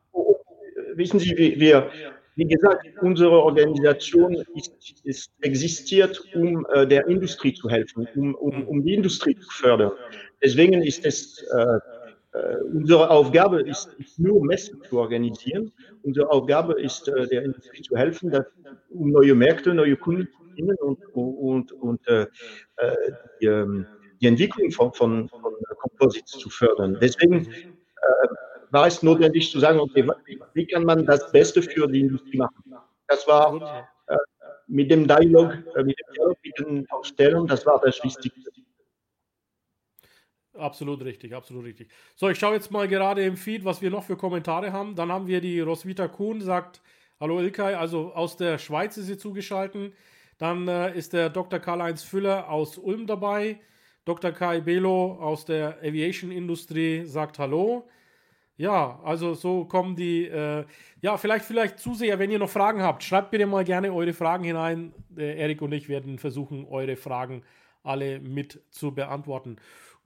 Wissen 0.94 1.18
Sie, 1.20 1.36
wir, 1.36 1.90
wie 2.36 2.46
gesagt, 2.46 2.86
unsere 3.02 3.42
Organisation 3.42 4.34
ist, 4.54 5.02
ist 5.04 5.30
existiert, 5.42 6.22
um 6.34 6.66
äh, 6.72 6.86
der 6.86 7.06
Industrie 7.06 7.52
zu 7.52 7.68
helfen, 7.68 8.08
um, 8.14 8.34
um, 8.34 8.66
um 8.66 8.82
die 8.82 8.94
Industrie 8.94 9.36
zu 9.36 9.50
fördern. 9.50 9.92
Deswegen 10.42 10.82
ist 10.82 11.04
es 11.04 11.42
äh, 11.42 11.78
äh, 12.36 12.56
unsere 12.74 13.08
Aufgabe 13.08 13.62
ist 13.62 13.98
nicht 13.98 14.18
nur 14.18 14.44
Messen 14.44 14.82
zu 14.82 14.98
organisieren. 14.98 15.72
Unsere 16.02 16.30
Aufgabe 16.30 16.80
ist, 16.80 17.08
äh, 17.08 17.26
der 17.28 17.44
Industrie 17.44 17.80
zu 17.82 17.96
helfen, 17.96 18.30
dass, 18.30 18.44
um 18.90 19.10
neue 19.10 19.34
Märkte, 19.34 19.72
neue 19.72 19.96
Kunden 19.96 20.28
zu 20.28 20.54
finden 20.54 20.76
und, 20.82 20.98
und, 21.14 21.72
und 21.72 22.08
äh, 22.08 22.26
äh 22.76 22.96
die, 23.40 23.46
ähm, 23.46 23.86
die, 24.20 24.26
Entwicklung 24.26 24.70
von, 24.70 24.92
von, 24.92 25.28
von 25.28 25.54
Composites 25.78 26.32
zu 26.32 26.50
fördern. 26.50 26.98
Deswegen 27.00 27.46
äh, 27.46 28.28
war 28.70 28.86
es 28.86 29.02
notwendig 29.02 29.50
zu 29.50 29.60
sagen, 29.60 29.80
okay, 29.80 30.08
wie 30.54 30.66
kann 30.66 30.84
man 30.84 31.06
das 31.06 31.30
Beste 31.32 31.62
für 31.62 31.86
die 31.86 32.00
Industrie 32.00 32.38
machen? 32.38 32.74
Das 33.08 33.26
war 33.26 33.88
äh, 34.08 34.16
mit 34.66 34.90
dem 34.90 35.06
Dialog, 35.06 35.54
mit 35.54 35.76
dem 35.76 35.94
Dialog 36.14 36.38
mit 36.42 36.58
den 36.58 36.90
Ausstellern, 36.90 37.46
das 37.46 37.64
war 37.66 37.80
das 37.80 38.02
Wichtigste. 38.02 38.50
Absolut 40.54 41.04
richtig, 41.04 41.34
absolut 41.34 41.64
richtig. 41.64 41.90
So, 42.14 42.28
ich 42.28 42.38
schaue 42.38 42.54
jetzt 42.54 42.70
mal 42.70 42.88
gerade 42.88 43.22
im 43.24 43.36
Feed, 43.36 43.64
was 43.64 43.82
wir 43.82 43.90
noch 43.90 44.04
für 44.04 44.16
Kommentare 44.16 44.72
haben. 44.72 44.94
Dann 44.94 45.12
haben 45.12 45.26
wir 45.26 45.40
die 45.40 45.60
Roswitha 45.60 46.08
Kuhn, 46.08 46.40
sagt, 46.40 46.80
hallo 47.20 47.40
Ilkay, 47.40 47.74
also 47.74 48.12
aus 48.14 48.36
der 48.36 48.58
Schweiz 48.58 48.96
ist 48.96 49.06
sie 49.06 49.18
zugeschaltet. 49.18 49.92
Dann 50.38 50.68
äh, 50.68 50.96
ist 50.96 51.12
der 51.12 51.30
Dr. 51.30 51.58
Karl-Heinz 51.58 52.02
Füller 52.02 52.48
aus 52.48 52.78
Ulm 52.78 53.06
dabei. 53.06 53.60
Dr. 54.04 54.32
Kai 54.32 54.60
Belo 54.60 55.18
aus 55.20 55.44
der 55.44 55.78
Aviation-Industrie 55.82 57.04
sagt 57.06 57.38
Hallo. 57.38 57.88
Ja, 58.58 59.00
also 59.04 59.34
so 59.34 59.66
kommen 59.66 59.96
die, 59.96 60.24
äh, 60.26 60.64
ja, 61.02 61.18
vielleicht, 61.18 61.44
vielleicht 61.44 61.78
Zuseher, 61.78 62.18
wenn 62.18 62.30
ihr 62.30 62.38
noch 62.38 62.48
Fragen 62.48 62.82
habt, 62.82 63.02
schreibt 63.04 63.30
bitte 63.30 63.46
mal 63.46 63.64
gerne 63.64 63.92
eure 63.92 64.14
Fragen 64.14 64.44
hinein. 64.44 64.94
Äh, 65.16 65.38
Erik 65.38 65.60
und 65.60 65.72
ich 65.72 65.88
werden 65.90 66.18
versuchen, 66.18 66.64
eure 66.66 66.96
Fragen 66.96 67.42
alle 67.82 68.18
mit 68.18 68.62
zu 68.70 68.92
beantworten. 68.94 69.56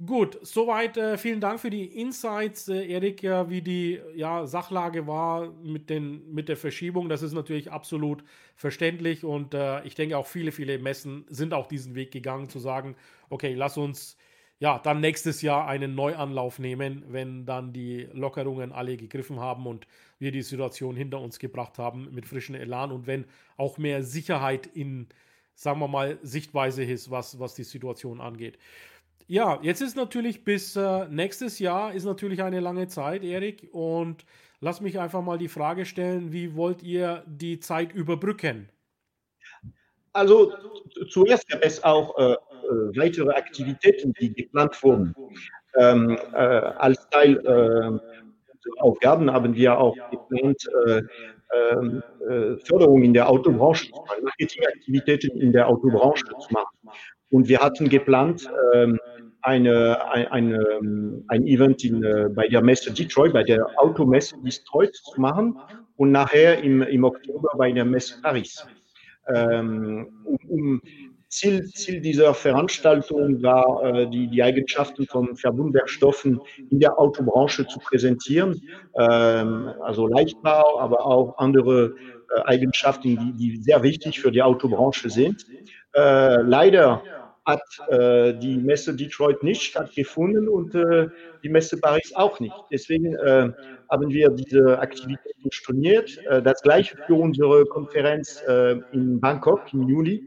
Gut, 0.05 0.39
soweit. 0.43 0.97
Äh, 0.97 1.17
vielen 1.19 1.41
Dank 1.41 1.61
für 1.61 1.71
die 1.71 1.85
Insights, 1.85 2.69
äh, 2.69 2.87
Erik, 2.87 3.23
ja, 3.23 3.49
wie 3.51 3.61
die 3.63 4.01
ja, 4.17 4.47
Sachlage 4.47 5.07
war 5.07 5.53
mit, 5.63 5.89
den, 5.89 6.33
mit 6.33 6.49
der 6.49 6.57
Verschiebung. 6.57 7.09
Das 7.09 7.23
ist 7.23 7.33
natürlich 7.35 7.71
absolut 7.71 8.25
verständlich 8.57 9.25
und 9.25 9.55
äh, 9.55 9.85
ich 9.85 9.95
denke 9.95 10.17
auch 10.19 10.27
viele, 10.27 10.53
viele 10.53 10.79
Messen 10.79 11.25
sind 11.29 11.53
auch 11.55 11.67
diesen 11.69 11.95
Weg 11.95 12.11
gegangen, 12.13 12.49
zu 12.49 12.59
sagen, 12.59 12.97
okay, 13.29 13.55
lass 13.55 13.77
uns 13.77 14.17
ja 14.61 14.79
dann 14.79 15.01
nächstes 15.01 15.43
Jahr 15.43 15.67
einen 15.67 15.95
Neuanlauf 15.95 16.59
nehmen, 16.59 17.03
wenn 17.09 17.47
dann 17.47 17.73
die 17.73 18.09
Lockerungen 18.13 18.73
alle 18.73 18.97
gegriffen 18.97 19.41
haben 19.41 19.67
und 19.67 19.87
wir 20.19 20.33
die 20.33 20.43
Situation 20.43 20.95
hinter 20.95 21.19
uns 21.19 21.39
gebracht 21.39 21.79
haben 21.79 22.09
mit 22.13 22.27
frischem 22.27 22.55
Elan 22.55 22.93
und 22.93 23.07
wenn 23.07 23.25
auch 23.57 23.79
mehr 23.79 24.05
Sicherheit 24.05 24.67
in, 24.67 25.09
sagen 25.55 25.81
wir 25.81 25.89
mal, 25.89 26.19
Sichtweise 26.23 26.85
ist, 26.85 27.11
was, 27.11 27.41
was 27.41 27.55
die 27.55 27.65
Situation 27.65 28.21
angeht. 28.21 28.59
Ja, 29.27 29.59
jetzt 29.63 29.81
ist 29.81 29.97
natürlich 29.97 30.45
bis 30.45 30.77
äh, 30.77 31.07
nächstes 31.09 31.59
Jahr 31.59 31.95
ist 31.95 32.05
natürlich 32.05 32.43
eine 32.43 32.61
lange 32.61 32.89
Zeit, 32.89 33.23
Erik. 33.23 33.69
Und 33.73 34.27
lass 34.61 34.81
mich 34.81 34.99
einfach 34.99 35.23
mal 35.23 35.39
die 35.39 35.49
Frage 35.49 35.87
stellen, 35.87 36.33
wie 36.33 36.57
wollt 36.57 36.83
ihr 36.83 37.23
die 37.27 37.61
Zeit 37.61 37.95
überbrücken? 37.95 38.69
Also 40.13 40.53
zuerst 41.09 41.49
gab 41.49 41.63
es 41.63 41.83
auch 41.85 42.19
äh 42.19 42.37
weitere 42.97 43.31
Aktivitäten, 43.31 44.13
die 44.21 44.33
geplant 44.33 44.83
wurden. 44.83 45.15
Ähm, 45.77 46.19
äh, 46.33 46.37
als 46.37 47.09
Teil 47.11 47.37
äh, 47.47 48.81
Aufgaben 48.81 49.33
haben 49.33 49.55
wir 49.55 49.79
auch 49.79 49.97
geplant, 50.11 50.69
äh, 50.87 51.03
ähm, 51.53 52.03
Förderung 52.65 53.03
in 53.03 53.13
der 53.13 53.29
Autobranche, 53.29 53.91
Marketingaktivitäten 54.23 55.41
in 55.41 55.53
der 55.53 55.69
Autobranche 55.69 56.25
zu 56.27 56.53
machen. 56.53 56.79
Und 57.31 57.49
wir 57.49 57.59
hatten 57.59 57.89
geplant, 57.89 58.49
ähm, 58.75 58.99
eine, 59.43 60.11
ein, 60.11 61.25
ein 61.29 61.47
Event 61.47 61.85
in, 61.85 62.03
äh, 62.05 62.29
bei 62.29 62.49
der 62.49 62.63
Messe 62.63 62.93
Detroit, 62.93 63.33
bei 63.33 63.43
der 63.43 63.67
Automesse 63.79 64.37
Detroit 64.43 64.95
zu 64.95 65.21
machen 65.21 65.59
und 65.97 66.13
nachher 66.13 66.63
im, 66.63 66.83
im 66.83 67.05
Oktober 67.05 67.51
bei 67.57 67.73
der 67.73 67.85
Messe 67.85 68.21
Paris. 68.23 68.67
Ähm, 69.35 70.09
um, 70.25 70.39
um 70.49 70.83
Ziel, 71.31 71.65
Ziel 71.69 72.01
dieser 72.01 72.35
Veranstaltung 72.35 73.41
war, 73.43 73.85
äh, 73.85 74.11
die, 74.11 74.29
die 74.29 74.43
Eigenschaften 74.43 75.07
von 75.07 75.37
Verbundwerkstoffen 75.37 76.41
in 76.71 76.81
der 76.81 76.99
Autobranche 76.99 77.67
zu 77.69 77.79
präsentieren. 77.79 78.61
Ähm, 78.99 79.73
also 79.81 80.09
Leichtbau, 80.09 80.81
aber 80.81 81.07
auch 81.07 81.39
andere 81.39 81.95
äh, 82.35 82.41
Eigenschaften, 82.47 83.17
die, 83.17 83.33
die 83.37 83.63
sehr 83.63 83.83
wichtig 83.85 84.21
für 84.21 84.33
die 84.33 84.43
Autobranche 84.43 85.09
sind. 85.09 85.47
Äh, 85.95 86.43
leider 86.43 87.03
hat 87.47 87.63
äh, 87.89 88.35
die 88.35 88.57
Messe 88.57 88.95
Detroit 88.95 89.43
nicht 89.43 89.63
stattgefunden 89.63 90.49
und 90.49 90.75
äh, 90.75 91.09
die 91.45 91.49
Messe 91.49 91.79
Paris 91.79 92.13
auch 92.15 92.41
nicht. 92.41 92.55
Deswegen 92.73 93.15
äh, 93.15 93.51
haben 93.89 94.11
wir 94.11 94.31
diese 94.31 94.79
Aktivitäten 94.79 95.51
storniert. 95.51 96.21
Das 96.45 96.63
gleiche 96.63 96.97
für 97.07 97.15
unsere 97.15 97.65
Konferenz 97.67 98.41
in 98.93 99.19
Bangkok 99.19 99.63
im 99.73 99.89
Juli. 99.89 100.25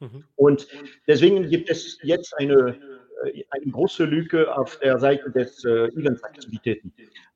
Mhm. 0.00 0.24
Und 0.36 0.66
deswegen 1.06 1.48
gibt 1.48 1.70
es 1.70 1.98
jetzt 2.02 2.34
eine, 2.38 2.78
äh, 3.24 3.44
eine 3.50 3.72
große 3.72 4.04
Lücke 4.04 4.54
auf 4.56 4.78
der 4.78 4.98
Seite 4.98 5.30
des 5.30 5.64
äh, 5.64 5.86
Eventaktivitäten. 5.88 6.92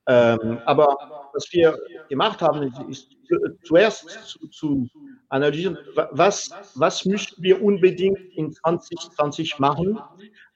Ähm, 0.07 0.59
aber 0.67 1.31
was 1.33 1.52
wir 1.52 1.79
gemacht 2.09 2.43
haben, 2.43 2.73
ist 2.88 3.09
zuerst 3.62 4.09
zu, 4.26 4.49
zu 4.49 4.88
analysieren, 5.29 5.79
was, 6.11 6.50
was 6.75 7.05
müssten 7.05 7.43
wir 7.43 7.62
unbedingt 7.62 8.19
in 8.35 8.52
2020 8.52 9.59
machen, 9.59 10.00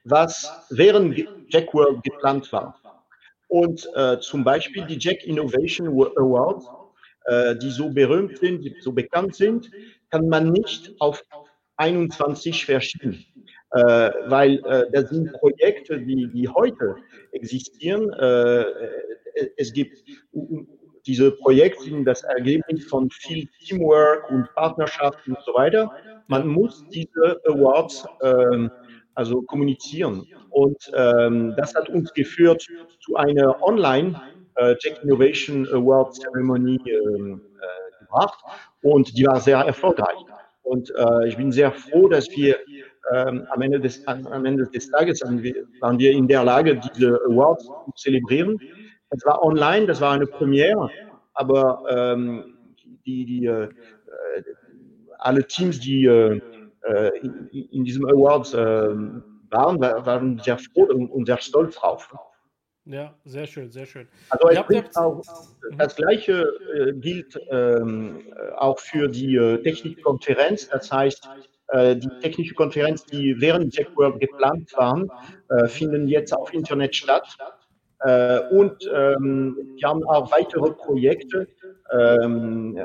was 0.04 0.66
während 0.70 1.16
Jack 1.48 1.72
World 1.72 2.02
geplant 2.02 2.52
war. 2.52 2.80
Und 3.48 3.88
äh, 3.94 4.18
zum 4.18 4.42
Beispiel 4.42 4.84
die 4.86 4.98
Jack 4.98 5.24
Innovation 5.24 5.86
Awards, 5.88 6.66
äh, 7.26 7.54
die 7.56 7.70
so 7.70 7.90
berühmt 7.90 8.38
sind, 8.38 8.62
die 8.62 8.74
so 8.80 8.92
bekannt 8.92 9.36
sind, 9.36 9.70
kann 10.10 10.28
man 10.28 10.50
nicht 10.50 10.92
auf 10.98 11.22
21 11.76 12.64
verschieben. 12.64 13.24
Äh, 13.70 14.10
weil 14.26 14.64
äh, 14.66 14.84
das 14.92 15.10
sind 15.10 15.32
Projekte, 15.32 16.00
die, 16.00 16.30
die 16.32 16.48
heute 16.48 16.96
existieren. 17.32 18.12
Äh, 18.12 18.64
es 19.56 19.72
gibt 19.72 19.98
diese 21.06 21.32
Projekte 21.32 21.82
sind 21.84 22.04
das 22.04 22.22
Ergebnis 22.22 22.86
von 22.86 23.10
viel 23.10 23.46
Teamwork 23.60 24.30
und 24.30 24.48
Partnerschaft 24.54 25.26
und 25.28 25.36
so 25.44 25.52
weiter. 25.52 25.90
Man 26.28 26.46
muss 26.48 26.86
diese 26.88 27.40
Awards 27.46 28.06
ähm, 28.22 28.70
also 29.14 29.42
kommunizieren. 29.42 30.26
Und 30.50 30.90
ähm, 30.94 31.54
das 31.56 31.74
hat 31.74 31.88
uns 31.88 32.12
geführt 32.14 32.66
zu 33.00 33.16
einer 33.16 33.62
Online 33.62 34.20
äh, 34.56 34.74
Tech 34.76 34.98
Innovation 35.02 35.66
Award 35.68 36.14
Ceremony 36.14 36.78
ähm, 36.86 37.40
äh, 37.60 38.04
gebracht 38.04 38.38
und 38.82 39.16
die 39.16 39.26
war 39.26 39.40
sehr 39.40 39.58
erfolgreich. 39.58 40.16
Und 40.64 40.92
äh, 40.96 41.28
ich 41.28 41.36
bin 41.36 41.52
sehr 41.52 41.70
froh, 41.72 42.08
dass 42.08 42.28
wir 42.30 42.58
ähm, 43.12 43.46
am, 43.50 43.60
Ende 43.60 43.78
des, 43.80 44.06
am 44.06 44.44
Ende 44.44 44.66
des 44.66 44.90
Tages 44.90 45.20
waren 45.22 45.98
wir 45.98 46.10
in 46.12 46.26
der 46.26 46.42
Lage, 46.42 46.80
diese 46.94 47.20
Awards 47.28 47.64
zu 47.64 47.92
zelebrieren. 47.96 48.58
Es 49.10 49.24
war 49.26 49.42
online, 49.42 49.86
das 49.86 50.00
war 50.00 50.12
eine 50.12 50.26
Premiere, 50.26 50.90
aber 51.34 51.84
ähm, 51.90 52.56
die, 53.04 53.26
die, 53.26 53.46
äh, 53.46 53.68
alle 55.18 55.46
Teams, 55.46 55.78
die 55.80 56.06
äh, 56.06 56.40
in, 57.22 57.48
in, 57.50 57.84
diesem 57.84 58.06
Awards 58.06 58.54
äh, 58.54 58.58
waren, 58.58 59.80
waren 59.80 60.38
sehr 60.38 60.58
froh 60.58 60.84
und 60.84 61.26
sehr 61.26 61.38
stolz 61.38 61.76
drauf. 61.76 62.10
Ja, 62.86 63.14
sehr 63.24 63.46
schön, 63.46 63.70
sehr 63.70 63.86
schön. 63.86 64.06
Also 64.28 64.48
es 64.48 64.66
bringt 64.66 64.94
auch, 64.96 65.22
das 65.78 65.96
Gleiche 65.96 66.52
äh, 66.74 66.92
gilt 66.92 67.38
ähm, 67.50 68.20
auch 68.56 68.78
für 68.78 69.08
die 69.08 69.36
äh, 69.36 69.62
Technikkonferenz. 69.62 70.68
Das 70.68 70.92
heißt, 70.92 71.26
äh, 71.68 71.96
die 71.96 72.10
technische 72.20 72.54
Konferenz, 72.54 73.06
die 73.06 73.40
während 73.40 73.74
Jackworld 73.74 74.20
geplant 74.20 74.70
waren, 74.76 75.10
äh, 75.48 75.66
finden 75.66 76.08
jetzt 76.08 76.32
auf 76.32 76.52
Internet 76.52 76.94
statt. 76.94 77.26
Äh, 78.00 78.40
und 78.50 78.86
ähm, 78.92 79.56
wir 79.76 79.88
haben 79.88 80.04
auch 80.04 80.30
weitere 80.30 80.70
Projekte, 80.72 81.48
ähm, 81.90 82.76
äh, 82.76 82.84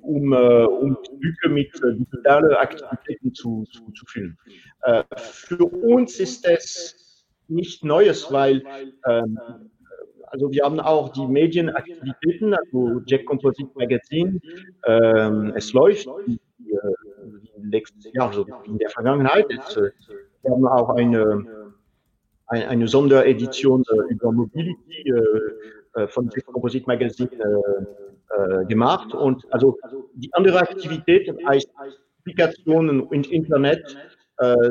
um, 0.00 0.32
um 0.32 0.98
die 1.06 1.26
Lücke 1.26 1.48
mit 1.50 1.74
digitalen 1.74 2.54
Aktivitäten 2.54 3.34
zu, 3.34 3.64
zu, 3.70 3.92
zu 3.92 4.06
füllen. 4.06 4.38
für 5.16 5.64
uns 5.64 6.20
ist 6.20 6.46
es 6.46 7.03
nicht 7.48 7.84
Neues, 7.84 8.32
weil 8.32 8.62
ähm, 9.06 9.38
also 10.26 10.50
wir 10.50 10.64
haben 10.64 10.80
auch 10.80 11.10
die 11.10 11.26
Medienaktivitäten, 11.26 12.54
also 12.54 13.00
Jack 13.06 13.24
Composite 13.26 13.70
Magazine, 13.76 14.40
ähm, 14.84 15.52
es 15.54 15.72
läuft 15.72 16.08
wie, 16.26 16.40
letztes 17.70 18.12
Jahr, 18.12 18.28
also 18.28 18.46
in 18.64 18.78
der 18.78 18.90
Vergangenheit. 18.90 19.46
Jetzt, 19.50 19.76
äh, 19.76 19.90
wir 20.42 20.50
haben 20.50 20.66
auch 20.66 20.90
eine, 20.90 21.46
eine, 22.48 22.68
eine 22.68 22.88
Sonderedition 22.88 23.84
äh, 23.90 24.12
über 24.12 24.32
Mobility 24.32 25.10
äh, 25.10 26.00
äh 26.00 26.08
von 26.08 26.30
Jack 26.34 26.46
Composite 26.46 26.86
Magazine 26.86 27.30
äh, 27.32 28.62
äh, 28.62 28.66
gemacht 28.66 29.14
und 29.14 29.44
also 29.52 29.78
die 30.14 30.30
andere 30.32 30.60
Aktivität 30.60 31.32
heißt 31.46 31.70
Applikationen 32.20 33.00
und 33.00 33.30
Internet 33.30 33.96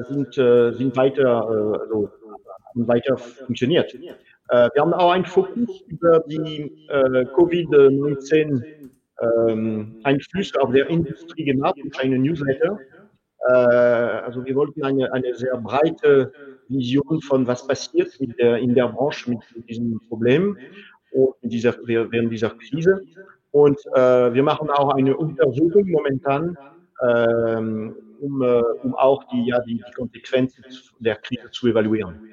sind, 0.09 0.33
sind 0.33 0.97
weiter 0.97 1.47
also 1.47 2.09
weiter 2.75 3.17
funktioniert. 3.17 3.93
Äh, 3.93 4.69
wir 4.73 4.81
haben 4.81 4.93
auch 4.93 5.11
einen 5.11 5.25
Fokus 5.25 5.81
über 5.87 6.19
die 6.27 6.87
äh, 6.89 7.25
Covid-19 7.35 8.63
ähm, 9.21 9.95
Einflüsse 10.03 10.61
auf 10.61 10.71
der 10.71 10.89
Industrie 10.89 11.45
gemacht 11.45 11.75
und 11.83 11.97
eine 11.99 12.19
Newsletter. 12.19 12.79
Äh, 13.47 13.53
also 13.53 14.43
wir 14.45 14.55
wollten 14.55 14.83
eine, 14.83 15.11
eine 15.13 15.33
sehr 15.35 15.57
breite 15.57 16.31
Vision 16.67 17.21
von 17.21 17.45
was 17.47 17.65
passiert 17.67 18.15
in 18.19 18.33
der, 18.39 18.57
in 18.57 18.73
der 18.73 18.87
Branche 18.87 19.31
mit 19.31 19.69
diesem 19.69 19.99
Problem 20.09 20.57
und 21.11 21.35
dieser, 21.43 21.75
während 21.85 22.31
dieser 22.31 22.51
Krise. 22.51 23.01
Und 23.51 23.79
äh, 23.93 24.33
wir 24.33 24.43
machen 24.43 24.69
auch 24.69 24.89
eine 24.95 25.15
Untersuchung 25.15 25.89
momentan, 25.89 26.57
ähm, 27.07 27.95
um, 28.19 28.41
äh, 28.41 28.61
um 28.81 28.95
auch 28.95 29.23
die, 29.25 29.45
ja, 29.47 29.59
die, 29.61 29.75
die 29.75 29.91
Konsequenzen 29.95 30.63
der 30.99 31.17
Krise 31.17 31.51
zu 31.51 31.67
evaluieren. 31.67 32.32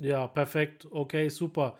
Ja, 0.00 0.26
perfekt. 0.26 0.86
Okay, 0.90 1.28
super. 1.28 1.76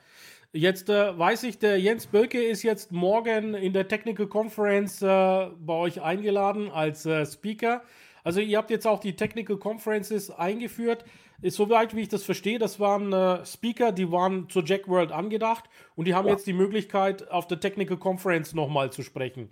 Jetzt 0.53 0.89
äh, 0.89 1.17
weiß 1.17 1.43
ich, 1.45 1.59
der 1.59 1.79
Jens 1.79 2.07
Bölke 2.07 2.43
ist 2.43 2.63
jetzt 2.63 2.91
morgen 2.91 3.55
in 3.55 3.73
der 3.73 3.87
Technical 3.87 4.27
Conference 4.27 5.03
äh, 5.03 5.07
bei 5.07 5.75
euch 5.75 6.01
eingeladen 6.01 6.71
als 6.71 7.05
äh, 7.05 7.27
Speaker. 7.27 7.83
Also 8.25 8.41
ihr 8.41 8.57
habt 8.59 8.71
jetzt 8.71 8.87
auch 8.87 8.99
die 8.99 9.15
Technical 9.15 9.59
Conferences 9.59 10.31
eingeführt. 10.31 11.05
Ist 11.40 11.57
soweit, 11.57 11.95
wie 11.95 12.01
ich 12.01 12.09
das 12.09 12.25
verstehe, 12.25 12.59
das 12.59 12.81
waren 12.81 13.12
äh, 13.12 13.45
Speaker, 13.47 13.92
die 13.92 14.11
waren 14.11 14.49
zur 14.49 14.64
Jack 14.64 14.88
World 14.88 15.12
angedacht 15.12 15.64
und 15.95 16.07
die 16.07 16.14
haben 16.14 16.27
ja. 16.27 16.33
jetzt 16.33 16.47
die 16.47 16.53
Möglichkeit, 16.53 17.31
auf 17.31 17.47
der 17.47 17.61
Technical 17.61 17.97
Conference 17.97 18.55
nochmal 18.55 18.90
zu 18.90 19.03
sprechen. 19.03 19.51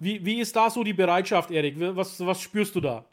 Wie, 0.00 0.24
wie 0.24 0.40
ist 0.40 0.56
da 0.56 0.70
so 0.70 0.82
die 0.82 0.94
Bereitschaft, 0.94 1.50
Erik? 1.50 1.74
Was, 1.78 2.24
was 2.24 2.40
spürst 2.40 2.74
du 2.74 2.80
da? 2.80 3.04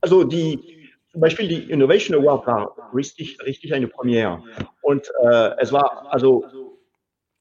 Also 0.00 0.24
die, 0.24 0.87
zum 1.18 1.22
Beispiel 1.22 1.48
die 1.48 1.68
Innovation 1.72 2.16
Award 2.16 2.46
war 2.46 2.90
richtig, 2.94 3.42
richtig 3.44 3.74
eine 3.74 3.88
Premiere. 3.88 4.40
Und 4.82 5.10
äh, 5.24 5.50
es 5.58 5.72
war, 5.72 6.06
also, 6.12 6.44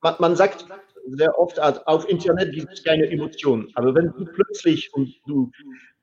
man, 0.01 0.15
man 0.17 0.35
sagt 0.35 0.65
sehr 1.09 1.37
oft, 1.37 1.59
auf 1.61 2.09
Internet 2.09 2.53
gibt 2.55 2.73
es 2.73 2.83
keine 2.83 3.07
Emotionen. 3.07 3.69
Aber 3.75 3.93
wenn 3.93 4.07
du 4.17 4.25
plötzlich 4.25 4.91
und 4.95 5.13
du, 5.27 5.51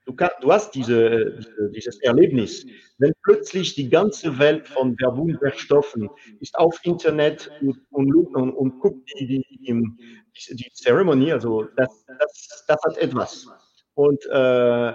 du, 0.05 0.15
du 0.39 0.51
hast 0.53 0.73
diese, 0.73 1.37
dieses 1.75 2.01
Erlebnis, 2.01 2.65
wenn 2.97 3.11
plötzlich 3.23 3.75
die 3.75 3.89
ganze 3.89 4.39
Welt 4.39 4.69
von 4.69 4.95
Verbundwerkstoffen 4.97 6.09
ist 6.39 6.55
auf 6.57 6.79
Internet 6.83 7.51
und, 7.61 7.77
und, 7.91 8.35
und, 8.35 8.53
und 8.53 8.79
guckt 8.79 9.11
die, 9.19 9.27
die, 9.27 9.45
die, 9.49 10.55
die 10.55 10.71
Zeremonie, 10.71 11.33
also 11.33 11.63
das, 11.75 12.05
das, 12.19 12.65
das 12.69 12.77
hat 12.85 12.97
etwas. 12.99 13.47
Und, 13.95 14.25
äh, 14.27 14.93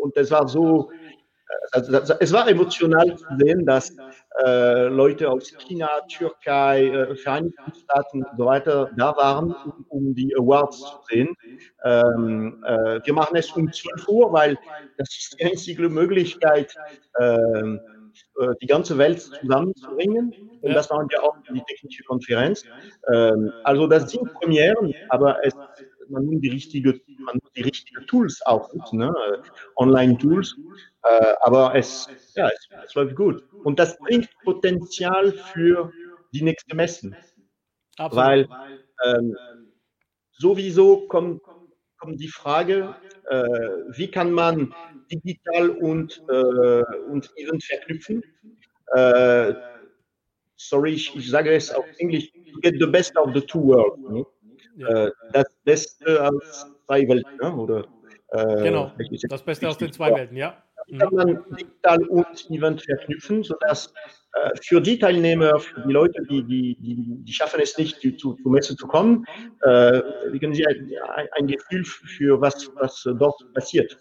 und 0.00 0.16
das 0.16 0.30
war 0.30 0.46
so, 0.46 0.92
also, 1.72 2.14
es 2.20 2.32
war 2.32 2.48
emotional 2.48 3.16
zu 3.16 3.24
sehen, 3.38 3.66
dass 3.66 3.94
äh, 4.44 4.88
Leute 4.88 5.30
aus 5.30 5.52
China, 5.58 5.88
Türkei, 6.08 6.86
äh, 6.86 7.16
Vereinigten 7.16 7.72
Staaten 7.74 8.22
und 8.22 8.36
so 8.36 8.46
weiter 8.46 8.90
da 8.96 9.16
waren, 9.16 9.54
um, 9.64 9.86
um 9.88 10.14
die 10.14 10.34
Awards 10.36 10.78
zu 10.78 10.96
sehen. 11.08 11.34
Ähm, 11.84 12.62
äh, 12.66 13.00
wir 13.04 13.12
machen 13.14 13.36
es 13.36 13.50
um 13.52 13.72
12 13.72 14.08
Uhr, 14.08 14.32
weil 14.32 14.56
das 14.96 15.08
ist 15.08 15.36
die 15.38 15.44
einzige 15.44 15.88
Möglichkeit, 15.88 16.74
ähm, 17.20 17.80
äh, 18.40 18.54
die 18.62 18.66
ganze 18.66 18.96
Welt 18.98 19.20
zusammenzubringen. 19.20 20.32
Und 20.60 20.74
das 20.74 20.90
machen 20.90 21.08
wir 21.10 21.22
auch 21.22 21.36
für 21.44 21.54
die 21.54 21.62
technische 21.68 22.04
Konferenz. 22.04 22.64
Ähm, 23.12 23.52
also 23.64 23.86
das 23.86 24.10
sind 24.10 24.32
Premieren, 24.34 24.94
aber 25.08 25.44
es, 25.44 25.54
man 26.08 26.24
nimmt 26.26 26.44
die 26.44 26.50
richtige, 26.50 27.00
man 27.18 27.34
nimmt 27.34 27.56
die 27.56 27.62
richtigen 27.62 28.06
Tools 28.06 28.40
auch, 28.46 28.72
ne? 28.92 29.12
Online-Tools. 29.76 30.56
Äh, 31.08 31.34
aber 31.40 31.74
es, 31.74 32.08
ja, 32.34 32.48
es, 32.48 32.68
es, 32.86 32.94
läuft 32.94 33.16
gut. 33.16 33.42
Und 33.64 33.78
das 33.78 33.98
bringt 33.98 34.28
Potenzial 34.44 35.32
für 35.32 35.92
die 36.32 36.42
nächste 36.42 36.74
Messen. 36.74 37.16
Absolut. 37.96 38.26
Weil 38.26 38.48
ähm, 39.04 39.36
sowieso 40.32 41.06
kommt, 41.08 41.40
kommt 41.98 42.20
die 42.20 42.28
Frage, 42.28 42.94
äh, 43.30 43.44
wie 43.90 44.10
kann 44.10 44.32
man 44.32 44.74
digital 45.10 45.70
und, 45.70 46.22
äh, 46.28 46.82
und 47.10 47.30
Event 47.36 47.64
verknüpfen? 47.64 48.22
Äh, 48.94 49.54
sorry, 50.56 50.92
ich, 50.92 51.14
ich, 51.16 51.30
sage 51.30 51.54
es 51.54 51.72
auf 51.72 51.86
Englisch, 51.98 52.30
to 52.32 52.60
get 52.60 52.74
the 52.78 52.86
best 52.86 53.16
of 53.16 53.32
the 53.34 53.40
two 53.40 53.62
worlds. 53.62 53.98
Ne? 54.08 54.26
Ja. 54.76 55.06
Äh, 55.06 55.12
das 55.32 55.56
Beste 55.64 56.28
aus 56.28 56.66
zwei 56.86 57.08
Welten, 57.08 57.36
ne? 57.40 57.56
oder? 57.56 57.86
Äh, 58.30 58.62
genau, 58.62 58.92
das 59.28 59.42
Beste 59.42 59.68
aus 59.68 59.78
den 59.78 59.92
zwei 59.92 60.14
Welten, 60.14 60.36
ja 60.36 60.62
kann 60.96 61.14
man 61.14 61.44
digital 61.50 62.02
und 62.06 62.50
Event 62.50 62.82
verknüpfen, 62.82 63.42
sodass 63.42 63.92
äh, 64.34 64.50
für 64.62 64.80
die 64.80 64.98
Teilnehmer, 64.98 65.58
für 65.58 65.80
die 65.82 65.92
Leute, 65.92 66.22
die, 66.28 66.42
die, 66.42 66.76
die, 66.80 67.24
die 67.24 67.32
schaffen 67.32 67.60
es 67.60 67.76
nicht, 67.76 68.02
die, 68.02 68.16
zu, 68.16 68.34
zu 68.34 68.48
Messe 68.48 68.76
zu 68.76 68.86
kommen, 68.86 69.24
äh, 69.62 70.00
kriegen 70.30 70.54
sie 70.54 70.66
ein, 70.66 70.90
ein, 71.32 71.46
Gefühl 71.46 71.84
für 71.84 72.40
was, 72.40 72.70
was 72.76 73.02
dort 73.18 73.40
passiert. 73.54 73.96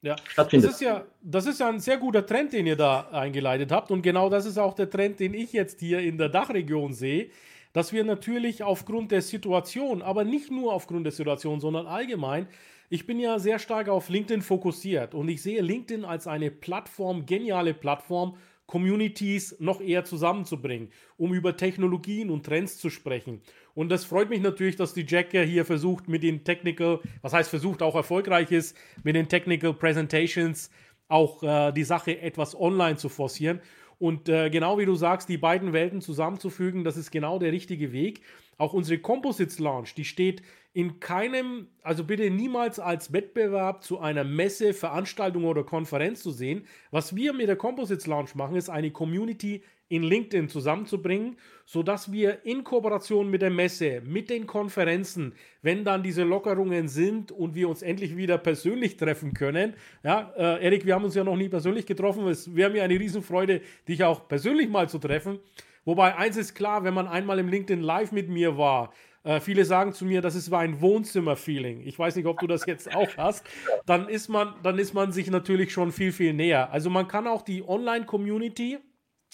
Ja, 0.00 0.14
das 0.36 0.52
ist 0.52 0.80
ja, 0.80 1.04
das 1.22 1.46
ist 1.46 1.58
ja 1.58 1.68
ein 1.68 1.80
sehr 1.80 1.96
guter 1.96 2.24
Trend, 2.24 2.52
den 2.52 2.66
ihr 2.66 2.76
da 2.76 3.08
eingeleitet 3.10 3.72
habt. 3.72 3.90
Und 3.90 4.02
genau 4.02 4.30
das 4.30 4.46
ist 4.46 4.56
auch 4.56 4.74
der 4.74 4.88
Trend, 4.88 5.18
den 5.18 5.34
ich 5.34 5.52
jetzt 5.52 5.80
hier 5.80 5.98
in 6.00 6.18
der 6.18 6.28
Dachregion 6.28 6.92
sehe, 6.92 7.30
dass 7.72 7.92
wir 7.92 8.04
natürlich 8.04 8.62
aufgrund 8.62 9.10
der 9.10 9.22
Situation, 9.22 10.02
aber 10.02 10.24
nicht 10.24 10.50
nur 10.50 10.72
aufgrund 10.72 11.04
der 11.04 11.12
Situation, 11.12 11.60
sondern 11.60 11.86
allgemein 11.86 12.46
ich 12.90 13.06
bin 13.06 13.18
ja 13.18 13.38
sehr 13.38 13.58
stark 13.58 13.88
auf 13.88 14.08
LinkedIn 14.08 14.42
fokussiert 14.42 15.14
und 15.14 15.28
ich 15.28 15.42
sehe 15.42 15.60
LinkedIn 15.60 16.04
als 16.04 16.26
eine 16.26 16.50
Plattform, 16.50 17.26
geniale 17.26 17.74
Plattform, 17.74 18.36
Communities 18.66 19.56
noch 19.60 19.80
eher 19.80 20.04
zusammenzubringen, 20.04 20.90
um 21.16 21.32
über 21.32 21.56
Technologien 21.56 22.28
und 22.28 22.44
Trends 22.44 22.76
zu 22.76 22.90
sprechen. 22.90 23.40
Und 23.74 23.88
das 23.88 24.04
freut 24.04 24.28
mich 24.28 24.42
natürlich, 24.42 24.76
dass 24.76 24.92
die 24.92 25.06
Jack 25.08 25.32
ja 25.32 25.40
hier 25.40 25.64
versucht, 25.64 26.06
mit 26.06 26.22
den 26.22 26.44
Technical, 26.44 27.00
was 27.22 27.32
heißt 27.32 27.48
versucht, 27.48 27.82
auch 27.82 27.94
erfolgreich 27.94 28.50
ist, 28.50 28.76
mit 29.04 29.16
den 29.16 29.28
Technical 29.28 29.72
Presentations 29.72 30.70
auch 31.08 31.42
äh, 31.42 31.72
die 31.72 31.84
Sache 31.84 32.20
etwas 32.20 32.58
online 32.58 32.96
zu 32.96 33.08
forcieren. 33.08 33.60
Und 33.98 34.28
äh, 34.28 34.50
genau 34.50 34.78
wie 34.78 34.84
du 34.84 34.94
sagst, 34.94 35.28
die 35.28 35.38
beiden 35.38 35.72
Welten 35.72 36.00
zusammenzufügen, 36.00 36.84
das 36.84 36.96
ist 36.96 37.10
genau 37.10 37.38
der 37.38 37.52
richtige 37.52 37.92
Weg. 37.92 38.20
Auch 38.58 38.74
unsere 38.74 39.00
Composites 39.00 39.58
Launch, 39.58 39.94
die 39.94 40.04
steht 40.04 40.42
in 40.72 41.00
keinem, 41.00 41.68
also 41.82 42.04
bitte 42.04 42.30
niemals 42.30 42.78
als 42.78 43.12
Wettbewerb 43.12 43.82
zu 43.82 43.98
einer 43.98 44.24
Messe, 44.24 44.74
Veranstaltung 44.74 45.44
oder 45.44 45.64
Konferenz 45.64 46.22
zu 46.22 46.30
sehen. 46.30 46.66
Was 46.90 47.16
wir 47.16 47.32
mit 47.32 47.48
der 47.48 47.56
Composites 47.56 48.06
Launch 48.06 48.34
machen, 48.34 48.56
ist 48.56 48.68
eine 48.68 48.90
Community 48.90 49.62
in 49.88 50.02
LinkedIn 50.02 50.48
zusammenzubringen, 50.48 51.36
sodass 51.64 52.12
wir 52.12 52.44
in 52.44 52.62
Kooperation 52.62 53.30
mit 53.30 53.40
der 53.40 53.50
Messe, 53.50 54.02
mit 54.04 54.28
den 54.28 54.46
Konferenzen, 54.46 55.34
wenn 55.62 55.84
dann 55.84 56.02
diese 56.02 56.24
Lockerungen 56.24 56.88
sind 56.88 57.32
und 57.32 57.54
wir 57.54 57.68
uns 57.68 57.82
endlich 57.82 58.16
wieder 58.16 58.36
persönlich 58.36 58.98
treffen 58.98 59.32
können. 59.32 59.74
Ja, 60.04 60.32
äh, 60.36 60.64
Erik, 60.64 60.84
wir 60.84 60.94
haben 60.94 61.04
uns 61.04 61.14
ja 61.14 61.24
noch 61.24 61.36
nie 61.36 61.48
persönlich 61.48 61.86
getroffen. 61.86 62.26
Es 62.28 62.54
wäre 62.54 62.70
mir 62.70 62.84
eine 62.84 63.00
Riesenfreude, 63.00 63.62
dich 63.88 64.04
auch 64.04 64.28
persönlich 64.28 64.68
mal 64.68 64.88
zu 64.88 64.98
treffen. 64.98 65.38
Wobei 65.86 66.14
eins 66.16 66.36
ist 66.36 66.54
klar, 66.54 66.84
wenn 66.84 66.92
man 66.92 67.08
einmal 67.08 67.38
im 67.38 67.48
LinkedIn 67.48 67.82
Live 67.82 68.12
mit 68.12 68.28
mir 68.28 68.58
war, 68.58 68.92
äh, 69.28 69.40
viele 69.40 69.66
sagen 69.66 69.92
zu 69.92 70.06
mir, 70.06 70.22
das 70.22 70.34
ist 70.34 70.50
ein 70.54 70.80
Wohnzimmer-Feeling. 70.80 71.82
Ich 71.84 71.98
weiß 71.98 72.16
nicht, 72.16 72.24
ob 72.24 72.38
du 72.40 72.46
das 72.46 72.64
jetzt 72.64 72.96
auch 72.96 73.14
hast. 73.18 73.44
Dann 73.84 74.08
ist 74.08 74.28
man, 74.28 74.54
dann 74.62 74.78
ist 74.78 74.94
man 74.94 75.12
sich 75.12 75.30
natürlich 75.30 75.70
schon 75.70 75.92
viel, 75.92 76.12
viel 76.12 76.32
näher. 76.32 76.72
Also 76.72 76.88
man 76.88 77.08
kann 77.08 77.26
auch 77.26 77.42
die 77.42 77.62
Online-Community, 77.62 78.78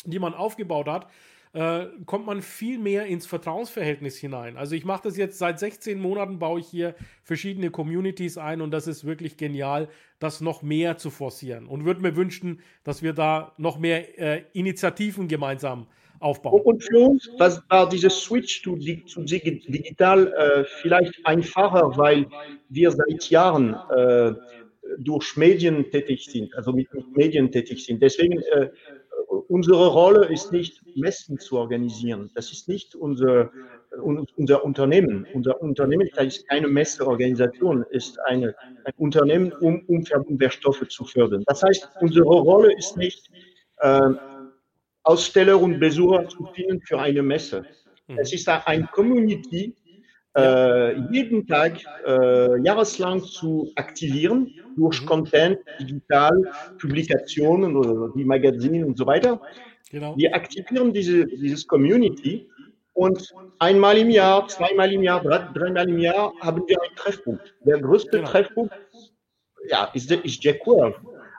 die 0.04 0.18
man 0.18 0.34
aufgebaut 0.34 0.88
hat, 0.88 1.06
äh, 1.52 1.86
kommt 2.06 2.26
man 2.26 2.42
viel 2.42 2.80
mehr 2.80 3.06
ins 3.06 3.26
Vertrauensverhältnis 3.26 4.16
hinein. 4.16 4.56
Also 4.56 4.74
ich 4.74 4.84
mache 4.84 5.04
das 5.04 5.16
jetzt 5.16 5.38
seit 5.38 5.60
16 5.60 6.00
Monaten, 6.00 6.40
baue 6.40 6.58
ich 6.58 6.66
hier 6.66 6.96
verschiedene 7.22 7.70
Communities 7.70 8.36
ein 8.36 8.62
und 8.62 8.72
das 8.72 8.88
ist 8.88 9.04
wirklich 9.04 9.36
genial, 9.36 9.88
das 10.18 10.40
noch 10.40 10.62
mehr 10.62 10.98
zu 10.98 11.10
forcieren 11.10 11.66
und 11.66 11.84
würde 11.84 12.00
mir 12.00 12.16
wünschen, 12.16 12.60
dass 12.82 13.04
wir 13.04 13.12
da 13.12 13.52
noch 13.58 13.78
mehr 13.78 14.18
äh, 14.18 14.42
Initiativen 14.54 15.28
gemeinsam 15.28 15.82
äh, 15.82 16.03
aufbauen. 16.24 16.62
Und 16.62 16.82
für 16.82 16.98
uns 16.98 17.28
war 17.68 17.88
dieses 17.88 18.22
Switch 18.22 18.62
zu, 18.62 18.76
zu 19.06 19.22
digital 19.22 20.32
äh, 20.32 20.64
vielleicht 20.80 21.14
einfacher, 21.24 21.96
weil 21.96 22.26
wir 22.68 22.90
seit 22.90 23.30
Jahren 23.30 23.74
äh, 23.94 24.32
durch 24.98 25.36
Medien 25.36 25.90
tätig 25.90 26.26
sind, 26.26 26.54
also 26.54 26.72
mit, 26.72 26.92
mit 26.94 27.16
Medien 27.16 27.52
tätig 27.52 27.84
sind. 27.84 28.02
Deswegen, 28.02 28.40
äh, 28.52 28.70
unsere 29.48 29.88
Rolle 29.88 30.26
ist 30.26 30.50
nicht, 30.52 30.80
Messen 30.96 31.38
zu 31.38 31.58
organisieren. 31.58 32.30
Das 32.34 32.52
ist 32.52 32.68
nicht 32.68 32.94
unser, 32.94 33.50
unser 34.36 34.64
Unternehmen. 34.64 35.26
Unser 35.34 35.60
Unternehmen 35.60 36.08
ist 36.16 36.48
keine 36.48 36.68
Messeorganisation, 36.68 37.84
ist 37.90 38.18
eine, 38.26 38.54
ein 38.84 38.92
Unternehmen, 38.96 39.52
um 39.60 39.84
Umweltstoffe 39.86 40.86
zu 40.88 41.04
fördern. 41.04 41.42
Das 41.46 41.62
heißt, 41.62 41.88
unsere 42.00 42.24
Rolle 42.24 42.72
ist 42.76 42.96
nicht, 42.96 43.28
äh, 43.78 44.10
Aussteller 45.04 45.60
und 45.60 45.78
Besucher 45.78 46.28
zu 46.28 46.46
finden 46.54 46.80
für 46.82 46.98
eine 46.98 47.22
Messe. 47.22 47.64
Mhm. 48.08 48.18
Es 48.18 48.32
ist 48.32 48.48
eine 48.48 48.86
Community, 48.88 49.74
äh, 50.36 50.98
jeden 51.12 51.46
Tag 51.46 51.78
äh, 52.06 52.60
jahreslang 52.62 53.22
zu 53.22 53.70
aktivieren 53.76 54.50
durch 54.76 55.00
mhm. 55.02 55.06
Content, 55.06 55.58
digital, 55.80 56.32
Publikationen 56.80 57.76
oder 57.76 58.12
die 58.16 58.24
Magazine 58.24 58.84
und 58.84 58.98
so 58.98 59.06
weiter. 59.06 59.40
Genau. 59.90 60.16
Wir 60.16 60.34
aktivieren 60.34 60.92
diese 60.92 61.24
dieses 61.26 61.66
Community 61.66 62.48
und 62.94 63.34
einmal 63.58 63.98
im 63.98 64.10
Jahr, 64.10 64.46
zweimal 64.48 64.92
im 64.92 65.02
Jahr, 65.02 65.20
dreimal 65.20 65.88
im 65.88 65.98
Jahr 65.98 66.32
haben 66.40 66.62
wir 66.66 66.80
einen 66.80 66.96
Treffpunkt. 66.96 67.54
Der 67.64 67.80
größte 67.80 68.18
genau. 68.18 68.30
Treffpunkt 68.30 68.74
ja, 69.68 69.90
ist, 69.94 70.10
ist 70.10 70.42
Jack 70.42 70.66
World. 70.66 70.96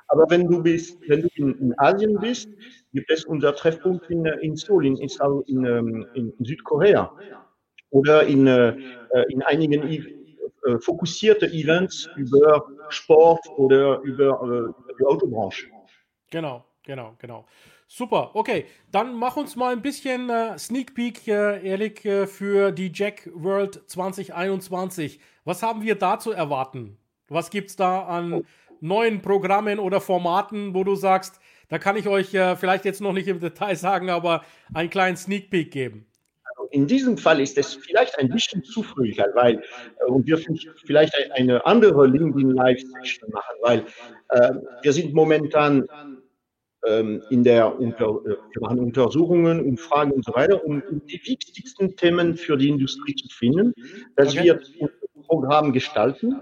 Aber 0.07 0.25
wenn 0.29 0.47
du 0.47 0.61
bist, 0.61 0.99
wenn 1.07 1.23
du 1.23 1.29
in, 1.35 1.59
in 1.59 1.79
Asien 1.79 2.17
bist, 2.19 2.49
gibt 2.95 3.11
es 3.11 3.25
unser 3.25 3.53
Treffpunkt 3.53 4.09
in, 4.09 4.25
in 4.25 4.55
Seoul, 4.55 4.85
in, 4.85 4.95
in, 4.95 5.65
ähm, 5.65 6.07
in, 6.13 6.33
Südkorea 6.39 7.11
oder 7.89 8.25
in, 8.25 8.47
äh, 8.47 8.75
in 9.29 9.43
einigen 9.43 9.83
äh, 9.83 10.79
fokussierte 10.79 11.45
Events 11.47 12.09
über 12.15 12.65
Sport 12.89 13.45
oder 13.57 13.99
über, 13.99 14.29
äh, 14.69 14.93
die 14.99 15.05
Autobranche. 15.05 15.67
Genau, 16.31 16.65
genau, 16.83 17.15
genau. 17.19 17.45
Super, 17.87 18.31
okay. 18.33 18.65
Dann 18.91 19.13
mach 19.13 19.35
uns 19.35 19.55
mal 19.55 19.73
ein 19.73 19.81
bisschen 19.81 20.29
äh, 20.29 20.57
Sneak 20.57 20.95
Peek, 20.95 21.27
äh, 21.27 21.67
ehrlich, 21.67 22.03
äh, 22.05 22.25
für 22.27 22.71
die 22.71 22.91
Jack 22.93 23.29
World 23.33 23.83
2021. 23.87 25.19
Was 25.43 25.61
haben 25.61 25.83
wir 25.83 25.95
da 25.95 26.17
zu 26.17 26.31
erwarten? 26.31 26.97
Was 27.27 27.49
gibt 27.49 27.69
es 27.71 27.75
da 27.75 28.05
an 28.05 28.45
neuen 28.85 29.21
Programmen 29.21 29.79
oder 29.79 30.01
Formaten, 30.01 30.73
wo 30.73 30.83
du 30.83 30.95
sagst, 30.95 31.39
da 31.69 31.79
kann 31.79 31.97
ich 31.97 32.07
euch 32.07 32.33
äh, 32.33 32.55
vielleicht 32.55 32.85
jetzt 32.85 33.01
noch 33.01 33.13
nicht 33.13 33.27
im 33.27 33.39
Detail 33.39 33.75
sagen, 33.75 34.09
aber 34.09 34.43
einen 34.73 34.89
kleinen 34.89 35.17
Sneak 35.17 35.49
Peek 35.49 35.71
geben. 35.71 36.05
Also 36.43 36.69
in 36.71 36.87
diesem 36.87 37.17
Fall 37.17 37.41
ist 37.41 37.57
es 37.57 37.73
vielleicht 37.75 38.17
ein 38.19 38.29
bisschen 38.29 38.63
zu 38.63 38.83
früh, 38.83 39.13
weil 39.33 39.55
äh, 39.55 40.05
und 40.05 40.25
wir 40.27 40.39
vielleicht 40.85 41.13
eine 41.31 41.65
andere 41.65 42.07
LinkedIn 42.07 42.51
Live 42.51 42.79
Session 42.79 43.29
machen, 43.31 43.55
weil 43.61 43.85
äh, 44.29 44.51
wir 44.81 44.93
sind 44.93 45.13
momentan 45.13 45.87
ähm, 46.85 47.23
in 47.29 47.43
der 47.43 47.79
unter, 47.79 48.05
äh, 48.25 48.37
wir 48.51 48.61
machen 48.61 48.79
Untersuchungen, 48.79 49.65
Umfragen 49.65 50.11
und 50.11 50.23
so 50.23 50.33
weiter, 50.33 50.63
um, 50.63 50.83
die 51.07 51.19
wichtigsten 51.25 51.95
Themen 51.95 52.35
für 52.35 52.57
die 52.57 52.69
Industrie 52.69 53.15
zu 53.15 53.27
finden, 53.29 53.73
dass 54.15 54.33
okay. 54.33 54.43
wir 54.43 54.59
unser 54.79 55.27
Programm 55.27 55.73
gestalten. 55.73 56.41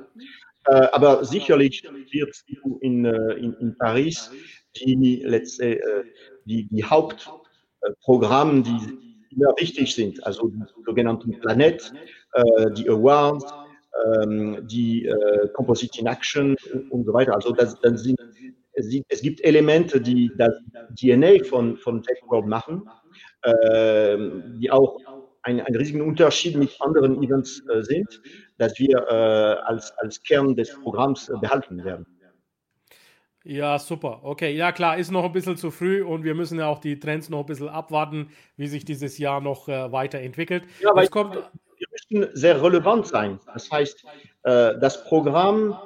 Äh, 0.68 0.88
aber 0.92 1.26
sicherlich 1.26 1.84
wird 2.12 2.36
in, 2.82 3.06
äh, 3.06 3.34
in, 3.34 3.54
in 3.56 3.78
Paris 3.78 4.32
die, 4.78 5.22
letzte, 5.26 5.80
äh, 5.82 6.04
die, 6.46 6.68
die 6.70 6.84
Hauptprogramme, 6.84 8.64
die 8.64 9.36
immer 9.36 9.54
wichtig 9.58 9.94
sind, 9.94 10.26
also 10.26 10.48
die 10.48 10.64
sogenannten 10.86 11.40
Planet, 11.40 11.92
äh, 12.34 12.72
die 12.72 12.90
Awards, 12.90 13.46
ähm, 14.24 14.66
die 14.68 15.08
Composite 15.54 16.00
in 16.00 16.08
Action 16.08 16.56
und 16.90 17.06
so 17.06 17.14
weiter. 17.14 17.36
Also 17.36 17.52
das, 17.52 17.80
das 17.82 18.04
sind, 18.04 18.20
es 18.74 19.22
gibt 19.22 19.44
Elemente, 19.44 20.02
die 20.02 20.32
das 20.38 20.56
DNA 21.00 21.44
von, 21.44 21.78
von 21.78 22.02
TechWorld 22.02 22.48
machen, 22.48 22.90
die 24.58 24.72
auch 24.72 24.98
einen, 25.44 25.62
einen 25.62 25.76
riesigen 25.76 26.02
Unterschied 26.02 26.56
mit 26.56 26.76
anderen 26.80 27.22
Events 27.22 27.64
sind, 27.82 28.22
dass 28.58 28.78
wir 28.80 29.10
als, 29.68 29.92
als 29.98 30.22
Kern 30.24 30.56
des 30.56 30.74
Programms 30.82 31.32
behalten 31.42 31.84
werden. 31.84 32.06
Ja, 33.46 33.78
super. 33.78 34.22
Okay, 34.24 34.56
ja 34.56 34.72
klar, 34.72 34.98
ist 34.98 35.12
noch 35.12 35.26
ein 35.26 35.34
bisschen 35.34 35.58
zu 35.58 35.70
früh 35.70 36.02
und 36.02 36.24
wir 36.24 36.34
müssen 36.34 36.60
ja 36.60 36.68
auch 36.68 36.80
die 36.80 36.98
Trends 37.00 37.30
noch 37.30 37.42
ein 37.42 37.46
bisschen 37.46 37.68
abwarten, 37.68 38.30
wie 38.56 38.68
sich 38.68 38.86
dieses 38.86 39.18
Jahr 39.18 39.42
noch 39.42 39.68
äh, 39.68 39.92
weiterentwickelt. 39.92 40.64
Ja, 40.80 40.96
weil 40.96 41.10
kommt, 41.10 41.36
wir 41.36 41.88
müssen 41.92 42.30
sehr 42.36 42.64
relevant 42.64 43.08
sein. 43.08 43.40
Das 43.54 43.70
heißt, 43.70 44.06
äh, 44.44 44.80
das 44.80 45.04
Programm 45.04 45.78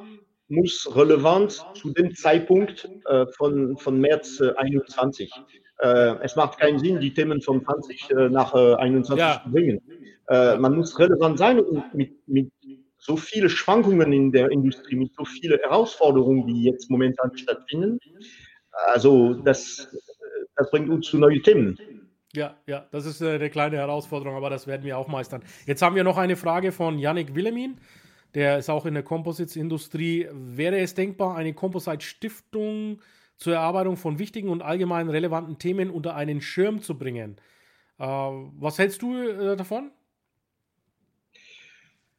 muss 0.50 0.88
relevant 0.96 1.65
zu 1.74 1.91
dem 1.93 2.13
Zeitpunkt 2.13 2.88
äh, 3.06 3.26
von, 3.36 3.76
von 3.78 4.00
März 4.00 4.39
21. 4.39 5.32
Äh, 5.80 5.88
äh, 5.88 6.18
es 6.24 6.36
macht 6.36 6.60
keinen 6.60 6.80
Sinn, 6.80 7.00
die 7.00 7.13
Themen 7.13 7.42
von 7.42 7.63
20 7.63 8.12
äh, 8.12 8.30
nach 8.30 8.54
21 8.54 9.18
ja. 9.18 9.42
zu 9.44 9.52
bringen. 9.52 9.82
man 10.30 10.76
muss 10.76 11.00
relevant 11.00 11.38
sein 11.38 11.60
und 11.60 11.94
mit, 11.94 12.28
mit 12.28 12.52
so 12.98 13.16
viele 13.16 13.50
Schwankungen 13.50 14.12
in 14.12 14.32
der 14.32 14.52
Industrie, 14.52 14.96
mit 14.96 15.13
so 15.13 15.24
vielen 15.24 15.60
Herausforderungen, 15.60 16.46
die 16.48 16.63
jetzt 16.63 16.90
momentan 16.90 17.38
stattfinden. 17.38 18.00
Also 18.88 19.36
das, 19.36 19.88
das 20.58 20.70
bringt 20.70 20.90
uns 20.90 21.08
zu 21.08 21.18
neuen 21.18 21.42
Themen. 21.42 21.78
Ja, 22.34 22.56
ja, 22.68 22.86
das 22.92 23.06
ist 23.06 23.22
äh, 23.22 23.36
eine 23.36 23.50
kleine 23.50 23.78
Herausforderung, 23.78 24.36
aber 24.36 24.50
das 24.50 24.68
werden 24.68 24.84
wir 24.84 24.98
auch 24.98 25.08
meistern. 25.08 25.42
Jetzt 25.66 25.82
haben 25.82 25.96
wir 25.96 26.04
noch 26.04 26.18
eine 26.18 26.36
Frage 26.36 26.72
von 26.72 27.00
Yannick 27.00 27.34
Willemin. 27.34 27.80
Der 28.36 28.58
ist 28.58 28.70
auch 28.70 28.86
in 28.86 28.94
der 28.94 29.04
Composites-Industrie. 29.04 30.28
Wäre 30.32 30.78
es 30.80 30.94
denkbar, 30.94 31.36
eine 31.38 31.54
Composite-Stiftung 31.54 33.00
zur 33.38 33.54
Erarbeitung 33.54 33.97
von 33.97 34.19
wichtigen 34.19 34.50
und 34.50 34.62
allgemein 34.62 35.10
relevanten 35.10 35.60
Themen 35.60 35.89
unter 35.89 36.15
einen 36.15 36.41
Schirm 36.41 36.82
zu 36.82 36.97
bringen? 36.97 37.38
Äh, 38.00 38.06
was 38.06 38.78
hältst 38.80 39.02
du 39.02 39.15
äh, 39.15 39.56
davon? 39.56 39.91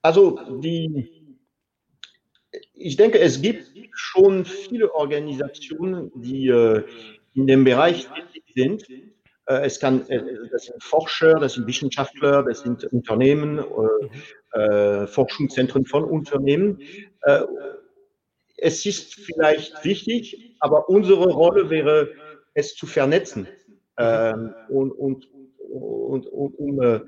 Also 0.02 0.38
die, 0.60 1.34
ich 2.74 2.96
denke, 2.96 3.18
es 3.18 3.42
gibt 3.42 3.70
schon 3.92 4.44
viele 4.44 4.94
Organisationen, 4.94 6.10
die 6.14 6.48
äh, 6.48 6.84
in 7.34 7.46
dem 7.46 7.64
Bereich 7.64 8.08
tätig 8.08 8.44
sind. 8.54 8.88
Äh, 8.88 9.66
es 9.66 9.80
kann, 9.80 10.08
äh, 10.08 10.22
das 10.50 10.66
sind 10.66 10.82
Forscher, 10.82 11.34
das 11.34 11.54
sind 11.54 11.66
Wissenschaftler, 11.66 12.44
das 12.44 12.60
sind 12.60 12.84
Unternehmen, 12.92 13.58
äh, 13.58 14.58
äh, 14.58 15.06
Forschungszentren 15.06 15.84
von 15.84 16.04
Unternehmen. 16.04 16.80
Äh, 18.58 18.66
es 18.66 18.84
ist 18.86 19.14
vielleicht 19.14 19.84
wichtig, 19.84 20.56
aber 20.60 20.88
unsere 20.88 21.30
Rolle 21.30 21.70
wäre, 21.70 22.10
es 22.54 22.74
zu 22.74 22.86
vernetzen 22.86 23.46
ähm, 23.98 24.54
und, 24.68 24.90
und, 24.92 25.28
und, 25.70 26.26
und 26.26 26.54
um, 26.58 27.00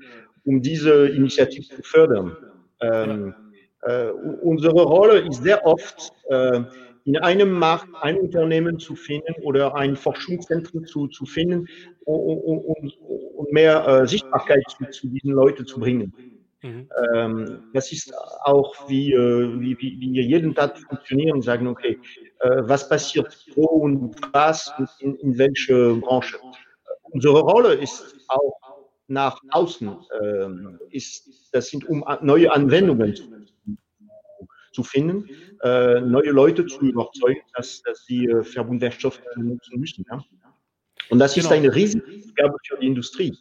um 0.45 0.61
diese 0.61 1.07
Initiative 1.07 1.67
zu 1.75 1.83
fördern. 1.83 2.37
Ähm, 2.81 3.35
äh, 3.81 4.09
unsere 4.09 4.81
Rolle 4.83 5.19
ist 5.19 5.43
sehr 5.43 5.65
oft, 5.65 6.13
äh, 6.29 6.61
in 7.03 7.17
einem 7.17 7.51
Markt 7.51 7.87
ein 8.01 8.17
Unternehmen 8.17 8.77
zu 8.79 8.95
finden 8.95 9.33
oder 9.43 9.75
ein 9.75 9.95
Forschungszentrum 9.95 10.85
zu, 10.85 11.07
zu 11.07 11.25
finden 11.25 11.67
und, 12.05 12.63
und, 12.63 12.97
und 13.35 13.51
mehr 13.51 13.85
äh, 13.87 14.07
Sichtbarkeit 14.07 14.63
zu, 14.69 14.85
zu, 14.91 15.07
diesen 15.07 15.31
Leuten 15.31 15.65
zu 15.65 15.79
bringen. 15.79 16.13
Mhm. 16.63 16.89
Ähm, 17.15 17.63
das 17.73 17.91
ist 17.91 18.13
auch, 18.43 18.87
wie, 18.87 19.13
äh, 19.13 19.59
wie, 19.59 19.77
wie, 19.79 19.99
wie 19.99 20.13
wir 20.13 20.23
jeden 20.23 20.53
Tag 20.53 20.77
funktionieren 20.77 21.37
und 21.37 21.41
sagen, 21.41 21.67
okay, 21.67 21.99
äh, 22.39 22.61
was 22.61 22.87
passiert 22.87 23.35
wo 23.55 23.65
und 23.65 24.15
was 24.31 24.71
und 24.77 24.89
in, 24.99 25.15
in 25.15 25.37
welche 25.37 25.95
Branche. 25.95 26.37
unsere 27.13 27.41
Rolle 27.41 27.73
ist 27.73 28.15
auch 28.27 28.53
nach 29.07 29.41
außen, 29.49 29.89
äh, 30.21 30.47
ist, 30.95 31.49
das 31.51 31.69
sind 31.69 31.87
um 31.89 32.05
neue 32.21 32.51
Anwendungen 32.51 33.15
zu, 33.15 33.23
zu 34.71 34.83
finden, 34.83 35.27
äh, 35.63 35.99
neue 35.99 36.29
Leute 36.29 36.65
zu 36.67 36.81
überzeugen, 36.81 37.41
dass, 37.55 37.81
dass 37.81 38.05
sie 38.05 38.27
äh, 38.27 38.43
Verbundwerkstoffe 38.43 39.21
nutzen 39.35 39.79
müssen. 39.79 40.05
Ja? 40.09 40.23
Und 41.09 41.19
das 41.19 41.33
genau. 41.33 41.47
ist 41.47 41.51
eine 41.51 41.75
riesige 41.75 42.05
Aufgabe 42.05 42.55
für 42.67 42.77
die 42.77 42.87
Industrie, 42.87 43.35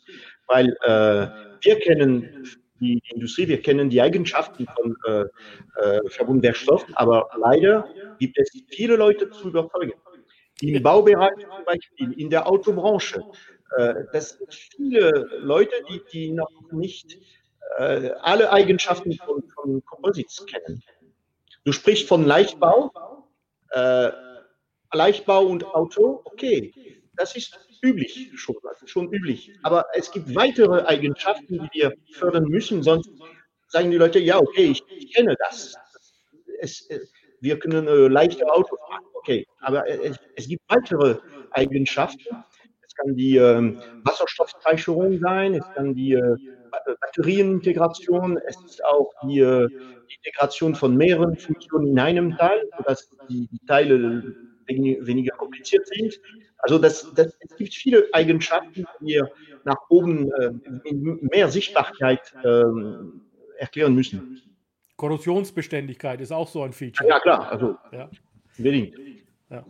weil 0.48 0.76
äh, 0.82 1.28
wir 1.62 1.78
kennen 1.80 2.46
die 2.80 3.02
Industrie, 3.12 3.46
wir 3.48 3.60
kennen 3.60 3.90
die 3.90 4.00
Eigenschaften 4.00 4.66
von 4.66 4.96
äh, 5.06 5.24
äh, 5.80 6.08
Verbundwerkstoffen, 6.08 6.94
aber 6.96 7.28
leider 7.36 7.88
gibt 8.18 8.38
es 8.38 8.50
viele 8.68 8.96
Leute 8.96 9.30
zu 9.30 9.48
überzeugen. 9.48 9.92
Im 10.60 10.82
Baubereich 10.82 11.38
zum 11.38 11.64
Beispiel, 11.64 12.12
in 12.20 12.30
der 12.30 12.46
Autobranche, 12.46 13.22
äh, 13.76 13.94
das 14.12 14.30
sind 14.30 14.54
viele 14.54 15.10
Leute, 15.40 15.74
die, 15.88 16.02
die 16.12 16.32
noch 16.32 16.50
nicht 16.72 17.18
äh, 17.78 18.10
alle 18.20 18.52
Eigenschaften 18.52 19.12
von, 19.12 19.42
von 19.54 19.84
Composites 19.84 20.44
kennen. 20.46 20.82
Du 21.64 21.72
sprichst 21.72 22.08
von 22.08 22.24
Leichtbau, 22.24 22.90
äh, 23.70 24.10
Leichtbau 24.92 25.44
und 25.46 25.64
Auto, 25.64 26.22
okay, 26.24 26.72
das 27.16 27.36
ist 27.36 27.58
üblich 27.82 28.30
schon, 28.36 28.56
schon 28.84 29.12
üblich. 29.12 29.52
Aber 29.62 29.86
es 29.94 30.10
gibt 30.10 30.34
weitere 30.34 30.84
Eigenschaften, 30.84 31.58
die 31.58 31.80
wir 31.80 31.94
fördern 32.12 32.44
müssen, 32.44 32.82
sonst 32.82 33.10
sagen 33.68 33.90
die 33.90 33.96
Leute, 33.96 34.18
ja, 34.18 34.38
okay, 34.38 34.66
ich, 34.66 34.82
ich 34.96 35.14
kenne 35.14 35.36
das. 35.38 35.74
Es, 36.60 36.88
äh, 36.90 37.00
wir 37.40 37.58
können 37.58 37.88
äh, 37.88 38.08
leichte 38.08 38.46
Autos 38.46 38.78
fahren, 38.88 39.04
okay, 39.14 39.46
aber 39.60 39.88
es, 39.88 40.18
es, 40.36 40.48
gibt 40.48 40.62
weitere 40.68 41.16
Eigenschaften. 41.52 42.44
Es 42.82 42.94
kann 42.94 43.14
die 43.16 43.36
äh, 43.36 43.76
Wasserstoffspeicherung 44.04 45.18
sein, 45.20 45.54
es 45.54 45.64
kann 45.74 45.94
die 45.94 46.12
äh, 46.12 46.36
Batterienintegration, 47.00 48.38
es 48.46 48.56
ist 48.64 48.84
auch 48.84 49.10
die, 49.24 49.40
äh, 49.40 49.68
die 49.68 50.14
Integration 50.16 50.74
von 50.74 50.96
mehreren 50.96 51.36
Funktionen 51.36 51.88
in 51.88 51.98
einem 51.98 52.36
Teil, 52.36 52.62
sodass 52.76 53.08
die, 53.28 53.48
die 53.48 53.66
Teile 53.66 54.34
weniger 54.70 55.36
kompliziert 55.36 55.86
sind. 55.86 56.20
Also 56.58 56.78
das, 56.78 57.12
das, 57.14 57.36
es 57.40 57.56
gibt 57.56 57.74
viele 57.74 58.08
Eigenschaften, 58.12 58.86
die 59.00 59.06
wir 59.06 59.30
nach 59.64 59.78
oben 59.88 60.30
äh, 60.32 60.50
mehr 61.20 61.48
Sichtbarkeit 61.48 62.34
äh, 62.44 62.62
erklären 63.58 63.94
müssen. 63.94 64.40
Korrosionsbeständigkeit 64.96 66.20
ist 66.20 66.32
auch 66.32 66.48
so 66.48 66.62
ein 66.62 66.72
Feature. 66.72 67.08
Ja, 67.08 67.20
klar, 67.20 67.50
also 67.50 67.76
ja. 67.92 68.10
unbedingt. 68.58 68.94
Ja. 69.50 69.64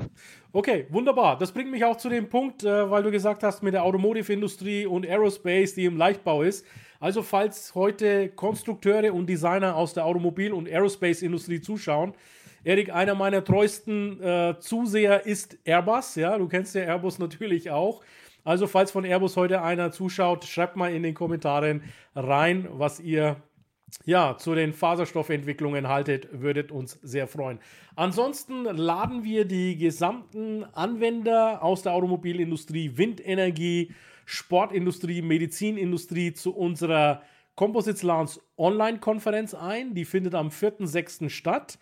Okay, 0.52 0.86
wunderbar. 0.90 1.38
Das 1.38 1.52
bringt 1.52 1.70
mich 1.70 1.84
auch 1.84 1.96
zu 1.96 2.10
dem 2.10 2.28
Punkt, 2.28 2.64
äh, 2.64 2.90
weil 2.90 3.02
du 3.02 3.10
gesagt 3.10 3.42
hast, 3.42 3.62
mit 3.62 3.72
der 3.72 3.84
Automotive-Industrie 3.84 4.84
und 4.84 5.06
Aerospace, 5.06 5.74
die 5.74 5.86
im 5.86 5.96
Leichtbau 5.96 6.42
ist. 6.42 6.66
Also, 6.98 7.22
falls 7.22 7.74
heute 7.74 8.28
Konstrukteure 8.28 9.14
und 9.14 9.26
Designer 9.26 9.74
aus 9.76 9.94
der 9.94 10.04
Automobil- 10.04 10.52
und 10.52 10.68
Aerospace-Industrie 10.68 11.62
zuschauen, 11.62 12.12
Erik, 12.64 12.92
einer 12.92 13.14
meiner 13.14 13.44
treuesten 13.44 14.22
äh, 14.22 14.56
Zuseher 14.58 15.26
ist 15.26 15.58
Airbus. 15.64 16.16
Ja, 16.16 16.36
du 16.36 16.48
kennst 16.48 16.74
ja 16.74 16.82
Airbus 16.82 17.18
natürlich 17.18 17.70
auch. 17.70 18.02
Also, 18.44 18.66
falls 18.66 18.90
von 18.90 19.04
Airbus 19.04 19.36
heute 19.36 19.62
einer 19.62 19.92
zuschaut, 19.92 20.44
schreibt 20.44 20.76
mal 20.76 20.92
in 20.92 21.02
den 21.02 21.14
Kommentaren 21.14 21.82
rein, 22.14 22.68
was 22.70 23.00
ihr 23.00 23.36
ja, 24.04 24.36
zu 24.38 24.54
den 24.54 24.72
Faserstoffentwicklungen 24.72 25.88
haltet, 25.88 26.28
würdet 26.32 26.70
uns 26.70 26.98
sehr 27.02 27.26
freuen. 27.26 27.58
Ansonsten 27.96 28.64
laden 28.64 29.24
wir 29.24 29.44
die 29.44 29.76
gesamten 29.76 30.64
Anwender 30.64 31.62
aus 31.62 31.82
der 31.82 31.92
Automobilindustrie, 31.92 32.96
Windenergie, 32.96 33.92
Sportindustrie, 34.24 35.22
Medizinindustrie 35.22 36.32
zu 36.32 36.54
unserer 36.54 37.22
Composites 37.56 38.02
Lounge 38.02 38.38
Online-Konferenz 38.56 39.54
ein. 39.54 39.94
Die 39.94 40.04
findet 40.04 40.34
am 40.34 40.48
4.6. 40.48 41.28
statt. 41.28 41.78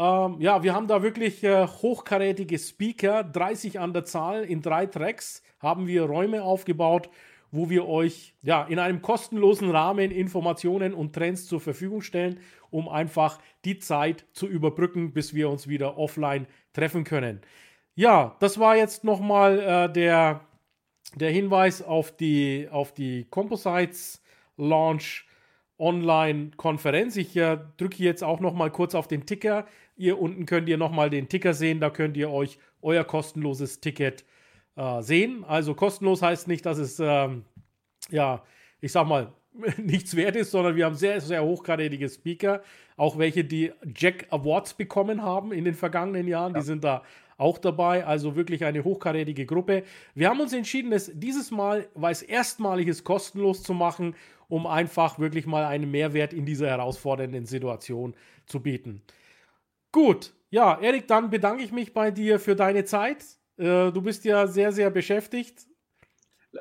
Ähm, 0.00 0.40
ja, 0.40 0.62
wir 0.62 0.74
haben 0.74 0.86
da 0.86 1.02
wirklich 1.02 1.44
äh, 1.44 1.66
hochkarätige 1.66 2.58
Speaker, 2.58 3.22
30 3.22 3.78
an 3.78 3.92
der 3.92 4.04
Zahl. 4.06 4.44
In 4.44 4.62
drei 4.62 4.86
Tracks 4.86 5.42
haben 5.60 5.86
wir 5.86 6.04
Räume 6.04 6.42
aufgebaut 6.42 7.10
wo 7.52 7.68
wir 7.68 7.88
euch 7.88 8.34
ja 8.42 8.62
in 8.64 8.78
einem 8.78 9.02
kostenlosen 9.02 9.70
Rahmen 9.70 10.10
Informationen 10.10 10.94
und 10.94 11.14
Trends 11.14 11.46
zur 11.46 11.60
Verfügung 11.60 12.02
stellen, 12.02 12.40
um 12.70 12.88
einfach 12.88 13.40
die 13.64 13.78
Zeit 13.78 14.24
zu 14.32 14.46
überbrücken, 14.46 15.12
bis 15.12 15.34
wir 15.34 15.50
uns 15.50 15.68
wieder 15.68 15.98
offline 15.98 16.46
treffen 16.72 17.04
können. 17.04 17.40
Ja, 17.94 18.36
das 18.40 18.58
war 18.58 18.76
jetzt 18.76 19.04
nochmal 19.04 19.58
äh, 19.58 19.92
der, 19.92 20.42
der 21.14 21.30
Hinweis 21.30 21.82
auf 21.82 22.16
die, 22.16 22.68
auf 22.70 22.92
die 22.94 23.26
Composites 23.30 24.22
Launch 24.56 25.26
Online-Konferenz. 25.78 27.16
Ich 27.16 27.36
äh, 27.36 27.58
drücke 27.78 28.02
jetzt 28.02 28.22
auch 28.22 28.40
nochmal 28.40 28.70
kurz 28.70 28.94
auf 28.94 29.08
den 29.08 29.26
Ticker. 29.26 29.66
Ihr 30.00 30.18
unten 30.18 30.46
könnt 30.46 30.66
ihr 30.66 30.78
nochmal 30.78 31.10
den 31.10 31.28
Ticker 31.28 31.52
sehen. 31.52 31.78
Da 31.78 31.90
könnt 31.90 32.16
ihr 32.16 32.30
euch 32.30 32.58
euer 32.80 33.04
kostenloses 33.04 33.80
Ticket 33.80 34.24
äh, 34.74 35.02
sehen. 35.02 35.44
Also 35.44 35.74
kostenlos 35.74 36.22
heißt 36.22 36.48
nicht, 36.48 36.64
dass 36.64 36.78
es, 36.78 36.98
ähm, 37.00 37.44
ja, 38.08 38.42
ich 38.80 38.92
sag 38.92 39.06
mal, 39.06 39.34
nichts 39.76 40.16
wert 40.16 40.36
ist, 40.36 40.52
sondern 40.52 40.74
wir 40.74 40.86
haben 40.86 40.94
sehr, 40.94 41.20
sehr 41.20 41.44
hochkarätige 41.44 42.08
Speaker, 42.08 42.62
auch 42.96 43.18
welche, 43.18 43.44
die 43.44 43.72
Jack 43.94 44.26
Awards 44.30 44.72
bekommen 44.72 45.22
haben 45.22 45.52
in 45.52 45.66
den 45.66 45.74
vergangenen 45.74 46.26
Jahren, 46.26 46.54
ja. 46.54 46.60
die 46.60 46.64
sind 46.64 46.82
da 46.82 47.02
auch 47.36 47.58
dabei, 47.58 48.06
also 48.06 48.36
wirklich 48.36 48.64
eine 48.64 48.84
hochkarätige 48.84 49.44
Gruppe. 49.44 49.82
Wir 50.14 50.30
haben 50.30 50.40
uns 50.40 50.54
entschieden, 50.54 50.92
es 50.92 51.10
dieses 51.12 51.50
Mal, 51.50 51.88
weil 51.94 52.12
es 52.12 52.22
erstmalig 52.22 52.88
ist, 52.88 53.04
kostenlos 53.04 53.62
zu 53.62 53.74
machen, 53.74 54.14
um 54.48 54.66
einfach 54.66 55.18
wirklich 55.18 55.44
mal 55.44 55.66
einen 55.66 55.90
Mehrwert 55.90 56.32
in 56.32 56.46
dieser 56.46 56.68
herausfordernden 56.68 57.44
Situation 57.44 58.14
zu 58.46 58.60
bieten. 58.60 59.02
Gut, 59.92 60.32
ja, 60.50 60.78
Erik, 60.80 61.08
dann 61.08 61.30
bedanke 61.30 61.62
ich 61.62 61.72
mich 61.72 61.92
bei 61.92 62.10
dir 62.10 62.38
für 62.38 62.56
deine 62.56 62.84
Zeit. 62.84 63.24
Äh, 63.56 63.90
du 63.92 64.02
bist 64.02 64.24
ja 64.24 64.46
sehr, 64.46 64.72
sehr 64.72 64.90
beschäftigt. 64.90 65.66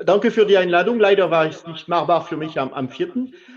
Danke 0.03 0.29
für 0.29 0.45
die 0.45 0.57
Einladung. 0.57 0.99
Leider 0.99 1.31
war 1.31 1.47
es 1.47 1.65
nicht 1.65 1.87
machbar 1.87 2.23
für 2.23 2.37
mich 2.37 2.59
am, 2.59 2.71
am 2.73 2.89
4. 2.89 3.09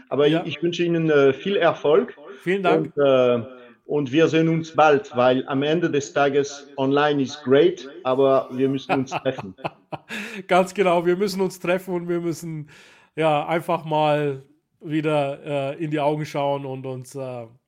Aber 0.09 0.27
ja. 0.27 0.41
ich, 0.41 0.57
ich, 0.57 0.63
wünsche 0.63 0.83
Ihnen 0.83 1.11
äh, 1.11 1.33
viel 1.33 1.57
Erfolg. 1.57 2.17
Vielen 2.43 2.63
Dank. 2.63 2.97
Und, 2.97 3.05
äh, 3.05 3.43
und, 3.85 4.13
wir 4.13 4.29
sehen 4.29 4.49
uns 4.49 4.75
bald, 4.75 5.15
weil 5.15 5.47
am 5.49 5.63
Ende 5.63 5.91
des 5.91 6.13
Tages 6.13 6.73
online 6.79 7.23
ist 7.23 7.43
great, 7.43 7.89
aber 8.05 8.49
wir 8.53 8.69
müssen 8.69 8.93
uns 8.93 9.11
treffen. 9.11 9.55
Ganz 10.49 10.73
genau, 10.73 11.05
wir 11.05 11.17
müssen 11.17 11.43
uns 11.43 11.59
treffen 11.59 11.95
und 11.95 12.09
wir 12.09 12.21
müssen 12.21 12.71
ja 13.17 13.47
einfach 13.47 13.85
mal 13.85 14.43
wieder 14.81 15.75
äh, 15.75 15.85
in 15.85 15.91
die 15.91 16.01
Augen 16.01 16.25
schauen 16.25 16.65
und 16.65 16.87
uns 16.87 17.15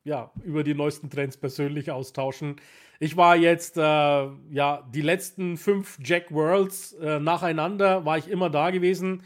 ja, 0.04 0.30
über 0.44 0.62
die 0.62 0.74
neuesten 0.74 1.10
Trends 1.10 1.36
persönlich 1.36 1.90
austauschen. 1.90 2.56
Ich 3.00 3.16
war 3.16 3.36
jetzt, 3.36 3.76
äh, 3.76 3.80
ja, 3.80 4.88
die 4.94 5.00
letzten 5.00 5.56
fünf 5.56 5.98
Jack 6.02 6.32
Worlds 6.32 6.92
äh, 6.94 7.18
nacheinander, 7.18 8.04
war 8.04 8.18
ich 8.18 8.28
immer 8.28 8.50
da 8.50 8.70
gewesen. 8.70 9.22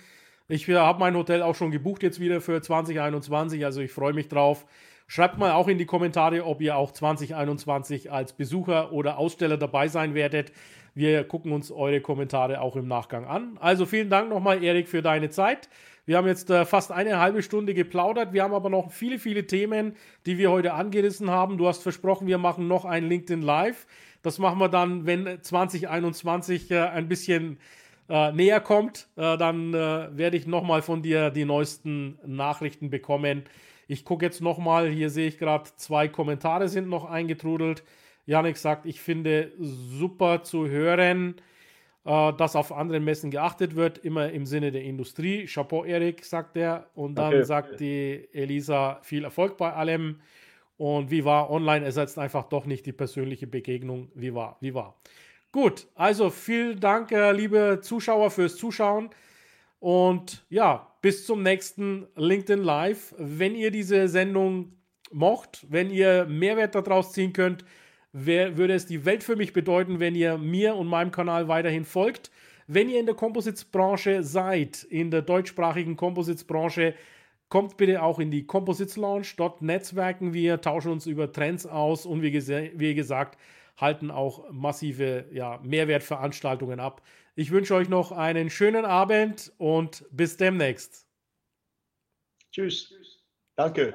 Ich 0.46 0.68
äh, 0.68 0.76
habe 0.76 1.00
mein 1.00 1.16
Hotel 1.16 1.42
auch 1.42 1.54
schon 1.54 1.70
gebucht 1.70 2.02
jetzt 2.02 2.20
wieder 2.20 2.40
für 2.40 2.62
2021, 2.62 3.64
also 3.64 3.80
ich 3.80 3.92
freue 3.92 4.14
mich 4.14 4.28
drauf. 4.28 4.66
Schreibt 5.06 5.38
mal 5.38 5.52
auch 5.52 5.68
in 5.68 5.78
die 5.78 5.86
Kommentare, 5.86 6.44
ob 6.44 6.60
ihr 6.60 6.76
auch 6.76 6.92
2021 6.92 8.12
als 8.12 8.34
Besucher 8.34 8.92
oder 8.92 9.18
Aussteller 9.18 9.56
dabei 9.56 9.88
sein 9.88 10.14
werdet. 10.14 10.52
Wir 10.94 11.24
gucken 11.24 11.52
uns 11.52 11.70
eure 11.70 12.00
Kommentare 12.00 12.60
auch 12.60 12.76
im 12.76 12.88
Nachgang 12.88 13.24
an. 13.24 13.56
Also 13.60 13.86
vielen 13.86 14.10
Dank 14.10 14.28
nochmal, 14.28 14.62
Erik, 14.62 14.88
für 14.88 15.00
deine 15.00 15.30
Zeit. 15.30 15.68
Wir 16.08 16.16
haben 16.16 16.26
jetzt 16.26 16.48
äh, 16.48 16.64
fast 16.64 16.90
eine 16.90 17.18
halbe 17.18 17.42
Stunde 17.42 17.74
geplaudert. 17.74 18.32
Wir 18.32 18.42
haben 18.42 18.54
aber 18.54 18.70
noch 18.70 18.90
viele, 18.90 19.18
viele 19.18 19.46
Themen, 19.46 19.94
die 20.24 20.38
wir 20.38 20.50
heute 20.50 20.72
angerissen 20.72 21.28
haben. 21.28 21.58
Du 21.58 21.68
hast 21.68 21.82
versprochen, 21.82 22.26
wir 22.26 22.38
machen 22.38 22.66
noch 22.66 22.86
ein 22.86 23.06
LinkedIn 23.06 23.42
Live. 23.42 23.86
Das 24.22 24.38
machen 24.38 24.58
wir 24.58 24.70
dann, 24.70 25.04
wenn 25.04 25.42
2021 25.42 26.70
äh, 26.70 26.78
ein 26.78 27.08
bisschen 27.08 27.58
äh, 28.08 28.32
näher 28.32 28.60
kommt. 28.60 29.06
Äh, 29.16 29.36
dann 29.36 29.74
äh, 29.74 30.08
werde 30.16 30.38
ich 30.38 30.46
nochmal 30.46 30.80
von 30.80 31.02
dir 31.02 31.28
die 31.28 31.44
neuesten 31.44 32.18
Nachrichten 32.24 32.88
bekommen. 32.88 33.42
Ich 33.86 34.06
gucke 34.06 34.24
jetzt 34.24 34.40
nochmal. 34.40 34.88
Hier 34.88 35.10
sehe 35.10 35.28
ich 35.28 35.36
gerade, 35.36 35.68
zwei 35.76 36.08
Kommentare 36.08 36.70
sind 36.70 36.88
noch 36.88 37.04
eingetrudelt. 37.04 37.84
Janik 38.24 38.56
sagt, 38.56 38.86
ich 38.86 39.02
finde 39.02 39.52
super 39.58 40.42
zu 40.42 40.68
hören 40.68 41.34
äh, 42.08 42.32
dass 42.32 42.56
auf 42.56 42.72
anderen 42.72 43.04
Messen 43.04 43.30
geachtet 43.30 43.76
wird, 43.76 43.98
immer 43.98 44.30
im 44.30 44.46
Sinne 44.46 44.72
der 44.72 44.82
Industrie. 44.82 45.44
Chapeau, 45.44 45.84
Erik, 45.84 46.24
sagt 46.24 46.56
er. 46.56 46.86
Und 46.94 47.16
dann 47.16 47.34
okay. 47.34 47.44
sagt 47.44 47.80
die 47.80 48.26
Elisa, 48.32 48.98
viel 49.02 49.24
Erfolg 49.24 49.58
bei 49.58 49.74
allem. 49.74 50.20
Und 50.78 51.10
wie 51.10 51.26
war, 51.26 51.50
online 51.50 51.84
ersetzt 51.84 52.18
einfach 52.18 52.48
doch 52.48 52.64
nicht 52.64 52.86
die 52.86 52.92
persönliche 52.92 53.46
Begegnung. 53.46 54.10
Wie 54.14 54.32
war, 54.32 54.56
wie 54.60 54.72
war. 54.72 54.98
Gut, 55.52 55.86
also 55.94 56.30
vielen 56.30 56.80
Dank, 56.80 57.12
äh, 57.12 57.32
liebe 57.32 57.80
Zuschauer, 57.82 58.30
fürs 58.30 58.56
Zuschauen. 58.56 59.10
Und 59.78 60.46
ja, 60.48 60.90
bis 61.02 61.26
zum 61.26 61.42
nächsten 61.42 62.06
LinkedIn 62.16 62.64
Live. 62.64 63.14
Wenn 63.18 63.54
ihr 63.54 63.70
diese 63.70 64.08
Sendung 64.08 64.72
mocht, 65.12 65.66
wenn 65.68 65.90
ihr 65.90 66.24
Mehrwert 66.24 66.74
daraus 66.74 67.12
ziehen 67.12 67.34
könnt, 67.34 67.66
wär, 68.12 68.56
würde 68.56 68.74
es 68.74 68.86
die 68.86 69.04
Welt 69.04 69.22
für 69.22 69.36
mich 69.36 69.52
bedeuten, 69.52 70.00
wenn 70.00 70.14
ihr 70.14 70.38
mir 70.38 70.74
und 70.76 70.86
meinem 70.86 71.10
Kanal 71.10 71.48
weiterhin 71.48 71.84
folgt. 71.84 72.30
Wenn 72.66 72.90
ihr 72.90 73.00
in 73.00 73.06
der 73.06 73.14
Composites-Branche 73.14 74.22
seid, 74.22 74.84
in 74.84 75.10
der 75.10 75.22
deutschsprachigen 75.22 75.96
Composites-Branche, 75.96 76.94
kommt 77.48 77.76
bitte 77.76 78.02
auch 78.02 78.18
in 78.18 78.30
die 78.30 78.46
Composites 78.46 78.96
Launch. 78.96 79.36
Dort 79.36 79.62
netzwerken 79.62 80.34
wir, 80.34 80.60
tauschen 80.60 80.92
uns 80.92 81.06
über 81.06 81.32
Trends 81.32 81.66
aus 81.66 82.04
und 82.04 82.22
wie, 82.22 82.32
wie 82.32 82.94
gesagt, 82.94 83.38
halten 83.76 84.10
auch 84.10 84.50
massive 84.50 85.26
ja, 85.32 85.60
Mehrwertveranstaltungen 85.62 86.80
ab. 86.80 87.02
Ich 87.36 87.50
wünsche 87.50 87.74
euch 87.74 87.88
noch 87.88 88.12
einen 88.12 88.50
schönen 88.50 88.84
Abend 88.84 89.52
und 89.58 90.04
bis 90.10 90.36
demnächst. 90.36 91.06
Tschüss. 92.50 92.92
Danke. 93.56 93.94